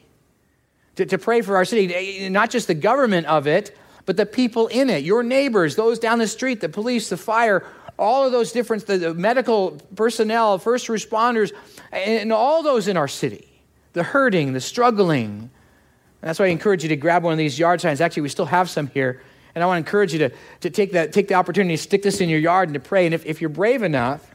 To, 0.94 1.06
to 1.06 1.18
pray 1.18 1.40
for 1.40 1.56
our 1.56 1.64
city, 1.64 1.92
eh, 1.92 2.26
eh, 2.26 2.28
not 2.28 2.50
just 2.50 2.68
the 2.68 2.74
government 2.74 3.26
of 3.26 3.48
it, 3.48 3.76
but 4.06 4.16
the 4.16 4.26
people 4.26 4.68
in 4.68 4.90
it, 4.90 5.02
your 5.02 5.24
neighbors, 5.24 5.74
those 5.74 5.98
down 5.98 6.20
the 6.20 6.28
street, 6.28 6.60
the 6.60 6.68
police, 6.68 7.08
the 7.08 7.16
fire, 7.16 7.66
all 7.98 8.26
of 8.26 8.30
those 8.30 8.52
different, 8.52 8.86
the, 8.86 8.98
the 8.98 9.14
medical 9.14 9.80
personnel, 9.96 10.58
first 10.58 10.86
responders, 10.86 11.52
eh, 11.92 12.20
and 12.20 12.32
all 12.32 12.62
those 12.62 12.86
in 12.86 12.96
our 12.96 13.08
city, 13.08 13.48
the 13.94 14.02
hurting, 14.02 14.52
the 14.52 14.60
struggling. 14.60 15.30
And 15.30 15.50
that's 16.28 16.38
why 16.38 16.46
I 16.46 16.48
encourage 16.48 16.82
you 16.82 16.90
to 16.90 16.96
grab 16.96 17.22
one 17.22 17.32
of 17.32 17.38
these 17.38 17.58
yard 17.58 17.80
signs. 17.80 18.00
Actually, 18.00 18.22
we 18.22 18.28
still 18.28 18.46
have 18.46 18.70
some 18.70 18.86
here 18.88 19.22
and 19.54 19.62
I 19.62 19.66
want 19.66 19.76
to 19.76 19.86
encourage 19.86 20.12
you 20.12 20.18
to, 20.20 20.32
to 20.60 20.70
take, 20.70 20.92
that, 20.92 21.12
take 21.12 21.28
the 21.28 21.34
opportunity 21.34 21.76
to 21.76 21.82
stick 21.82 22.02
this 22.02 22.20
in 22.20 22.28
your 22.28 22.40
yard 22.40 22.68
and 22.68 22.74
to 22.74 22.80
pray. 22.80 23.06
And 23.06 23.14
if, 23.14 23.24
if 23.24 23.40
you're 23.40 23.50
brave 23.50 23.82
enough, 23.82 24.34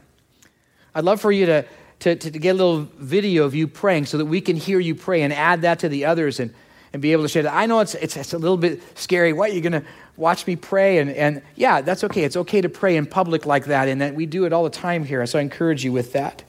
I'd 0.94 1.04
love 1.04 1.20
for 1.20 1.30
you 1.30 1.46
to, 1.46 1.64
to, 2.00 2.16
to 2.16 2.30
get 2.30 2.50
a 2.50 2.54
little 2.54 2.88
video 2.96 3.44
of 3.44 3.54
you 3.54 3.68
praying 3.68 4.06
so 4.06 4.18
that 4.18 4.24
we 4.24 4.40
can 4.40 4.56
hear 4.56 4.80
you 4.80 4.94
pray 4.94 5.22
and 5.22 5.32
add 5.32 5.62
that 5.62 5.80
to 5.80 5.88
the 5.88 6.06
others 6.06 6.40
and, 6.40 6.54
and 6.92 7.02
be 7.02 7.12
able 7.12 7.22
to 7.22 7.28
share 7.28 7.42
that. 7.42 7.54
I 7.54 7.66
know 7.66 7.80
it's, 7.80 7.94
it's, 7.94 8.16
it's 8.16 8.32
a 8.32 8.38
little 8.38 8.56
bit 8.56 8.82
scary. 8.98 9.32
What, 9.32 9.52
you're 9.52 9.62
going 9.62 9.72
to 9.72 9.84
watch 10.16 10.46
me 10.46 10.56
pray? 10.56 10.98
And, 10.98 11.10
and 11.10 11.42
yeah, 11.54 11.82
that's 11.82 12.02
okay. 12.04 12.24
It's 12.24 12.36
okay 12.36 12.62
to 12.62 12.70
pray 12.70 12.96
in 12.96 13.04
public 13.04 13.44
like 13.44 13.66
that, 13.66 13.88
and 13.88 14.00
that 14.00 14.14
we 14.14 14.24
do 14.24 14.46
it 14.46 14.52
all 14.52 14.64
the 14.64 14.70
time 14.70 15.04
here. 15.04 15.24
So 15.26 15.38
I 15.38 15.42
encourage 15.42 15.84
you 15.84 15.92
with 15.92 16.14
that. 16.14 16.42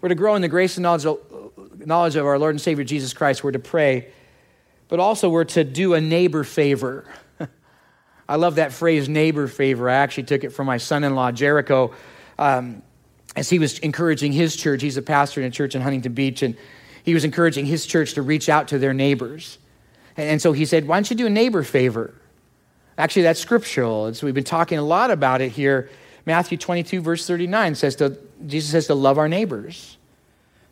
We're 0.00 0.10
to 0.10 0.14
grow 0.14 0.34
in 0.34 0.42
the 0.42 0.48
grace 0.48 0.76
and 0.76 0.82
knowledge 0.82 1.06
knowledge 1.86 2.16
of 2.16 2.26
our 2.26 2.38
Lord 2.38 2.54
and 2.54 2.60
Savior 2.60 2.84
Jesus 2.84 3.12
Christ. 3.12 3.44
We're 3.44 3.52
to 3.52 3.58
pray, 3.58 4.08
but 4.88 5.00
also 5.00 5.28
we're 5.28 5.44
to 5.44 5.64
do 5.64 5.94
a 5.94 6.00
neighbor 6.00 6.44
favor. 6.44 7.06
I 8.28 8.36
love 8.36 8.56
that 8.56 8.72
phrase, 8.72 9.08
neighbor 9.08 9.48
favor. 9.48 9.88
I 9.88 9.94
actually 9.94 10.24
took 10.24 10.44
it 10.44 10.50
from 10.50 10.66
my 10.66 10.78
son 10.78 11.04
in 11.04 11.14
law, 11.14 11.32
Jericho, 11.32 11.92
um, 12.38 12.82
as 13.36 13.50
he 13.50 13.58
was 13.58 13.78
encouraging 13.80 14.32
his 14.32 14.56
church. 14.56 14.82
He's 14.82 14.96
a 14.96 15.02
pastor 15.02 15.40
in 15.40 15.46
a 15.46 15.50
church 15.50 15.74
in 15.74 15.82
Huntington 15.82 16.12
Beach, 16.12 16.42
and 16.42 16.56
he 17.02 17.14
was 17.14 17.24
encouraging 17.24 17.66
his 17.66 17.86
church 17.86 18.14
to 18.14 18.22
reach 18.22 18.48
out 18.48 18.68
to 18.68 18.78
their 18.78 18.94
neighbors. 18.94 19.58
And, 20.16 20.28
and 20.28 20.42
so 20.42 20.52
he 20.52 20.64
said, 20.64 20.86
Why 20.86 20.96
don't 20.96 21.10
you 21.10 21.16
do 21.16 21.26
a 21.26 21.30
neighbor 21.30 21.62
favor? 21.62 22.14
Actually, 22.96 23.22
that's 23.22 23.40
scriptural. 23.40 24.06
It's, 24.06 24.22
we've 24.22 24.34
been 24.34 24.44
talking 24.44 24.78
a 24.78 24.82
lot 24.82 25.10
about 25.10 25.40
it 25.40 25.52
here. 25.52 25.90
Matthew 26.26 26.56
22, 26.56 27.00
verse 27.00 27.26
39 27.26 27.74
says 27.74 27.96
to, 27.96 28.18
Jesus 28.46 28.70
says 28.70 28.86
to 28.86 28.94
love 28.94 29.18
our 29.18 29.28
neighbors. 29.28 29.98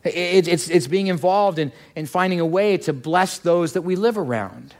It, 0.03 0.47
it's, 0.47 0.69
it's 0.69 0.87
being 0.87 1.07
involved 1.07 1.59
in, 1.59 1.71
in 1.95 2.05
finding 2.05 2.39
a 2.39 2.45
way 2.45 2.77
to 2.77 2.93
bless 2.93 3.39
those 3.39 3.73
that 3.73 3.83
we 3.83 3.95
live 3.95 4.17
around. 4.17 4.75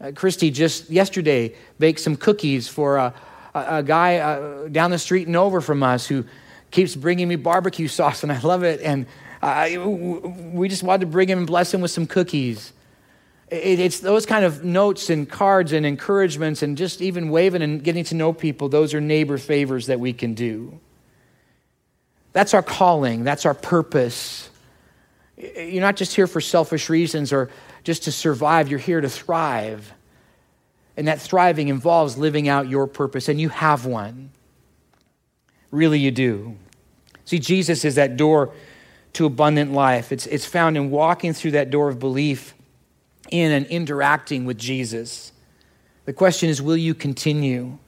Uh, 0.00 0.12
Christy 0.14 0.50
just 0.50 0.90
yesterday 0.90 1.54
baked 1.78 2.00
some 2.00 2.16
cookies 2.16 2.66
for 2.66 2.96
a, 2.96 3.14
a, 3.54 3.78
a 3.78 3.82
guy 3.82 4.16
uh, 4.16 4.68
down 4.68 4.90
the 4.90 4.98
street 4.98 5.26
and 5.26 5.36
over 5.36 5.60
from 5.60 5.82
us 5.82 6.06
who 6.06 6.24
keeps 6.70 6.96
bringing 6.96 7.28
me 7.28 7.36
barbecue 7.36 7.88
sauce, 7.98 8.22
and 8.22 8.32
I 8.32 8.40
love 8.40 8.64
it. 8.64 8.80
And 8.80 9.06
we 10.52 10.68
just 10.68 10.82
wanted 10.82 11.00
to 11.00 11.06
bring 11.06 11.28
him 11.28 11.38
and 11.38 11.46
bless 11.46 11.72
him 11.72 11.80
with 11.80 11.90
some 11.90 12.06
cookies. 12.06 12.72
It, 13.48 13.78
it's 13.78 14.00
those 14.00 14.26
kind 14.26 14.44
of 14.44 14.64
notes 14.64 15.10
and 15.10 15.28
cards 15.28 15.72
and 15.72 15.86
encouragements, 15.86 16.62
and 16.62 16.76
just 16.76 17.00
even 17.00 17.30
waving 17.30 17.62
and 17.62 17.84
getting 17.84 18.04
to 18.04 18.14
know 18.14 18.32
people. 18.32 18.68
Those 18.68 18.94
are 18.94 19.00
neighbor 19.00 19.38
favors 19.38 19.86
that 19.86 20.00
we 20.00 20.12
can 20.12 20.34
do. 20.34 20.80
That's 22.32 22.54
our 22.54 22.62
calling. 22.62 23.24
That's 23.24 23.46
our 23.46 23.54
purpose. 23.54 24.48
You're 25.36 25.80
not 25.80 25.96
just 25.96 26.14
here 26.14 26.26
for 26.26 26.40
selfish 26.40 26.88
reasons 26.88 27.32
or 27.32 27.50
just 27.82 28.04
to 28.04 28.12
survive, 28.12 28.68
you're 28.68 28.78
here 28.78 29.00
to 29.00 29.08
thrive. 29.08 29.92
And 30.96 31.08
that 31.08 31.20
thriving 31.20 31.68
involves 31.68 32.18
living 32.18 32.48
out 32.48 32.68
your 32.68 32.86
purpose, 32.86 33.28
and 33.28 33.40
you 33.40 33.48
have 33.48 33.86
one. 33.86 34.30
Really, 35.70 35.98
you 35.98 36.10
do. 36.10 36.56
See, 37.24 37.38
Jesus 37.38 37.84
is 37.84 37.94
that 37.94 38.16
door 38.16 38.52
to 39.14 39.24
abundant 39.24 39.72
life. 39.72 40.12
It's, 40.12 40.26
it's 40.26 40.44
found 40.44 40.76
in 40.76 40.90
walking 40.90 41.32
through 41.32 41.52
that 41.52 41.70
door 41.70 41.88
of 41.88 41.98
belief 41.98 42.54
in 43.30 43.52
and 43.52 43.66
interacting 43.66 44.44
with 44.44 44.58
Jesus. 44.58 45.32
The 46.04 46.12
question 46.12 46.48
is 46.48 46.60
will 46.60 46.76
you 46.76 46.94
continue? 46.94 47.78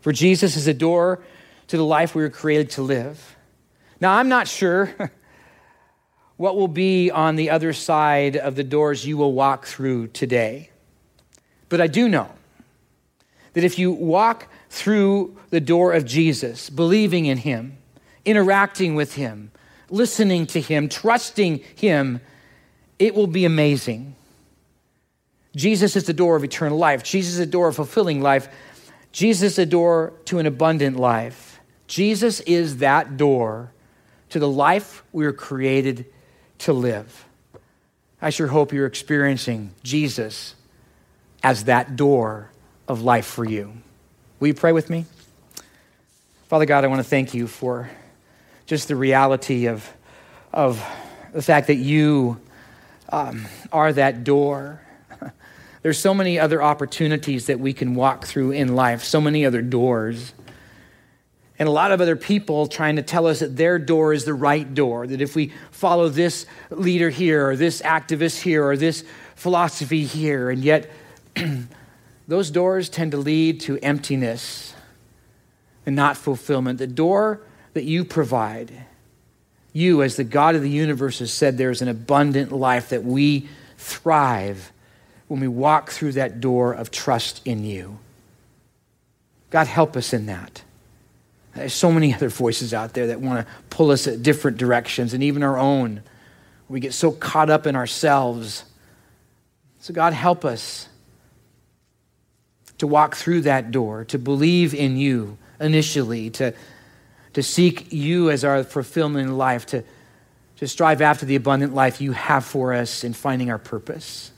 For 0.00 0.12
Jesus 0.12 0.56
is 0.56 0.66
a 0.66 0.74
door 0.74 1.22
to 1.68 1.76
the 1.76 1.84
life 1.84 2.14
we 2.14 2.22
were 2.22 2.30
created 2.30 2.70
to 2.70 2.82
live. 2.82 3.33
Now, 4.00 4.16
I'm 4.16 4.28
not 4.28 4.48
sure 4.48 4.94
what 6.36 6.56
will 6.56 6.68
be 6.68 7.10
on 7.10 7.36
the 7.36 7.50
other 7.50 7.72
side 7.72 8.36
of 8.36 8.56
the 8.56 8.64
doors 8.64 9.06
you 9.06 9.16
will 9.16 9.32
walk 9.32 9.66
through 9.66 10.08
today. 10.08 10.70
But 11.68 11.80
I 11.80 11.86
do 11.86 12.08
know 12.08 12.30
that 13.52 13.64
if 13.64 13.78
you 13.78 13.92
walk 13.92 14.48
through 14.68 15.36
the 15.50 15.60
door 15.60 15.92
of 15.92 16.04
Jesus, 16.04 16.68
believing 16.70 17.26
in 17.26 17.38
Him, 17.38 17.78
interacting 18.24 18.94
with 18.94 19.14
Him, 19.14 19.52
listening 19.90 20.46
to 20.48 20.60
Him, 20.60 20.88
trusting 20.88 21.60
Him, 21.76 22.20
it 22.98 23.14
will 23.14 23.26
be 23.26 23.44
amazing. 23.44 24.16
Jesus 25.54 25.94
is 25.94 26.04
the 26.04 26.12
door 26.12 26.34
of 26.34 26.42
eternal 26.42 26.78
life. 26.78 27.04
Jesus 27.04 27.34
is 27.34 27.38
the 27.38 27.46
door 27.46 27.68
of 27.68 27.76
fulfilling 27.76 28.20
life. 28.20 28.48
Jesus 29.12 29.52
is 29.52 29.56
the 29.56 29.66
door 29.66 30.12
to 30.24 30.40
an 30.40 30.46
abundant 30.46 30.96
life. 30.96 31.60
Jesus 31.86 32.40
is 32.40 32.78
that 32.78 33.16
door 33.16 33.70
to 34.34 34.40
the 34.40 34.48
life 34.48 35.04
we 35.12 35.24
were 35.24 35.32
created 35.32 36.06
to 36.58 36.72
live. 36.72 37.24
I 38.20 38.30
sure 38.30 38.48
hope 38.48 38.72
you're 38.72 38.84
experiencing 38.84 39.70
Jesus 39.84 40.56
as 41.44 41.66
that 41.66 41.94
door 41.94 42.50
of 42.88 43.02
life 43.02 43.26
for 43.26 43.44
you. 43.44 43.74
Will 44.40 44.48
you 44.48 44.54
pray 44.54 44.72
with 44.72 44.90
me? 44.90 45.04
Father 46.48 46.66
God, 46.66 46.82
I 46.82 46.88
want 46.88 46.98
to 46.98 47.08
thank 47.08 47.32
you 47.32 47.46
for 47.46 47.88
just 48.66 48.88
the 48.88 48.96
reality 48.96 49.66
of, 49.66 49.88
of 50.52 50.84
the 51.32 51.40
fact 51.40 51.68
that 51.68 51.76
you 51.76 52.40
um, 53.10 53.46
are 53.70 53.92
that 53.92 54.24
door. 54.24 54.82
There's 55.82 56.00
so 56.00 56.12
many 56.12 56.40
other 56.40 56.60
opportunities 56.60 57.46
that 57.46 57.60
we 57.60 57.72
can 57.72 57.94
walk 57.94 58.24
through 58.24 58.50
in 58.50 58.74
life, 58.74 59.04
so 59.04 59.20
many 59.20 59.46
other 59.46 59.62
doors. 59.62 60.32
And 61.58 61.68
a 61.68 61.72
lot 61.72 61.92
of 61.92 62.00
other 62.00 62.16
people 62.16 62.66
trying 62.66 62.96
to 62.96 63.02
tell 63.02 63.26
us 63.26 63.40
that 63.40 63.56
their 63.56 63.78
door 63.78 64.12
is 64.12 64.24
the 64.24 64.34
right 64.34 64.74
door, 64.74 65.06
that 65.06 65.20
if 65.20 65.36
we 65.36 65.52
follow 65.70 66.08
this 66.08 66.46
leader 66.70 67.10
here, 67.10 67.48
or 67.48 67.56
this 67.56 67.80
activist 67.82 68.40
here, 68.40 68.66
or 68.66 68.76
this 68.76 69.04
philosophy 69.36 70.04
here, 70.04 70.50
and 70.50 70.64
yet 70.64 70.90
those 72.28 72.50
doors 72.50 72.88
tend 72.88 73.12
to 73.12 73.18
lead 73.18 73.60
to 73.60 73.78
emptiness 73.78 74.74
and 75.86 75.94
not 75.94 76.16
fulfillment. 76.16 76.78
The 76.78 76.86
door 76.86 77.40
that 77.74 77.84
you 77.84 78.04
provide, 78.04 78.72
you, 79.72 80.02
as 80.02 80.16
the 80.16 80.24
God 80.24 80.54
of 80.54 80.62
the 80.62 80.70
universe, 80.70 81.20
has 81.20 81.32
said 81.32 81.56
there's 81.56 81.82
an 81.82 81.88
abundant 81.88 82.50
life 82.50 82.88
that 82.88 83.04
we 83.04 83.48
thrive 83.76 84.72
when 85.28 85.40
we 85.40 85.48
walk 85.48 85.90
through 85.90 86.12
that 86.12 86.40
door 86.40 86.72
of 86.72 86.90
trust 86.90 87.46
in 87.46 87.64
you. 87.64 87.98
God, 89.50 89.66
help 89.66 89.96
us 89.96 90.12
in 90.12 90.26
that. 90.26 90.62
There's 91.54 91.74
so 91.74 91.92
many 91.92 92.12
other 92.12 92.28
voices 92.28 92.74
out 92.74 92.94
there 92.94 93.08
that 93.08 93.20
want 93.20 93.46
to 93.46 93.52
pull 93.70 93.90
us 93.90 94.06
at 94.06 94.22
different 94.22 94.56
directions, 94.56 95.14
and 95.14 95.22
even 95.22 95.42
our 95.42 95.56
own. 95.56 96.02
We 96.68 96.80
get 96.80 96.94
so 96.94 97.12
caught 97.12 97.50
up 97.50 97.66
in 97.66 97.76
ourselves. 97.76 98.64
So, 99.80 99.94
God, 99.94 100.12
help 100.12 100.44
us 100.44 100.88
to 102.78 102.86
walk 102.86 103.14
through 103.14 103.42
that 103.42 103.70
door, 103.70 104.04
to 104.06 104.18
believe 104.18 104.74
in 104.74 104.96
you 104.96 105.38
initially, 105.60 106.30
to, 106.30 106.54
to 107.34 107.42
seek 107.42 107.92
you 107.92 108.30
as 108.30 108.44
our 108.44 108.64
fulfillment 108.64 109.28
in 109.28 109.38
life, 109.38 109.66
to, 109.66 109.84
to 110.56 110.66
strive 110.66 111.00
after 111.00 111.24
the 111.24 111.36
abundant 111.36 111.74
life 111.74 112.00
you 112.00 112.12
have 112.12 112.44
for 112.44 112.72
us 112.72 113.04
in 113.04 113.12
finding 113.12 113.50
our 113.50 113.58
purpose. 113.58 114.32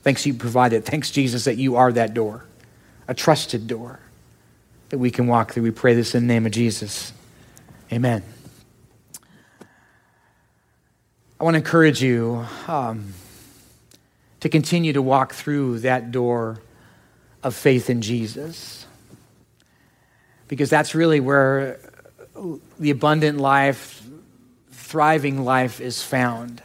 Thanks 0.00 0.24
you 0.24 0.32
provided. 0.32 0.86
Thanks, 0.86 1.10
Jesus, 1.10 1.44
that 1.44 1.56
you 1.58 1.76
are 1.76 1.92
that 1.92 2.14
door, 2.14 2.44
a 3.08 3.14
trusted 3.14 3.66
door 3.66 4.00
that 4.94 4.98
we 4.98 5.10
can 5.10 5.26
walk 5.26 5.50
through. 5.50 5.64
We 5.64 5.72
pray 5.72 5.94
this 5.94 6.14
in 6.14 6.28
the 6.28 6.32
name 6.32 6.46
of 6.46 6.52
Jesus. 6.52 7.12
Amen. 7.92 8.22
I 11.40 11.42
want 11.42 11.54
to 11.54 11.58
encourage 11.58 12.00
you 12.00 12.46
um, 12.68 13.12
to 14.38 14.48
continue 14.48 14.92
to 14.92 15.02
walk 15.02 15.34
through 15.34 15.80
that 15.80 16.12
door 16.12 16.60
of 17.42 17.56
faith 17.56 17.90
in 17.90 18.02
Jesus. 18.02 18.86
Because 20.46 20.70
that's 20.70 20.94
really 20.94 21.18
where 21.18 21.80
the 22.78 22.90
abundant 22.90 23.38
life, 23.38 24.00
thriving 24.70 25.44
life 25.44 25.80
is 25.80 26.04
found. 26.04 26.62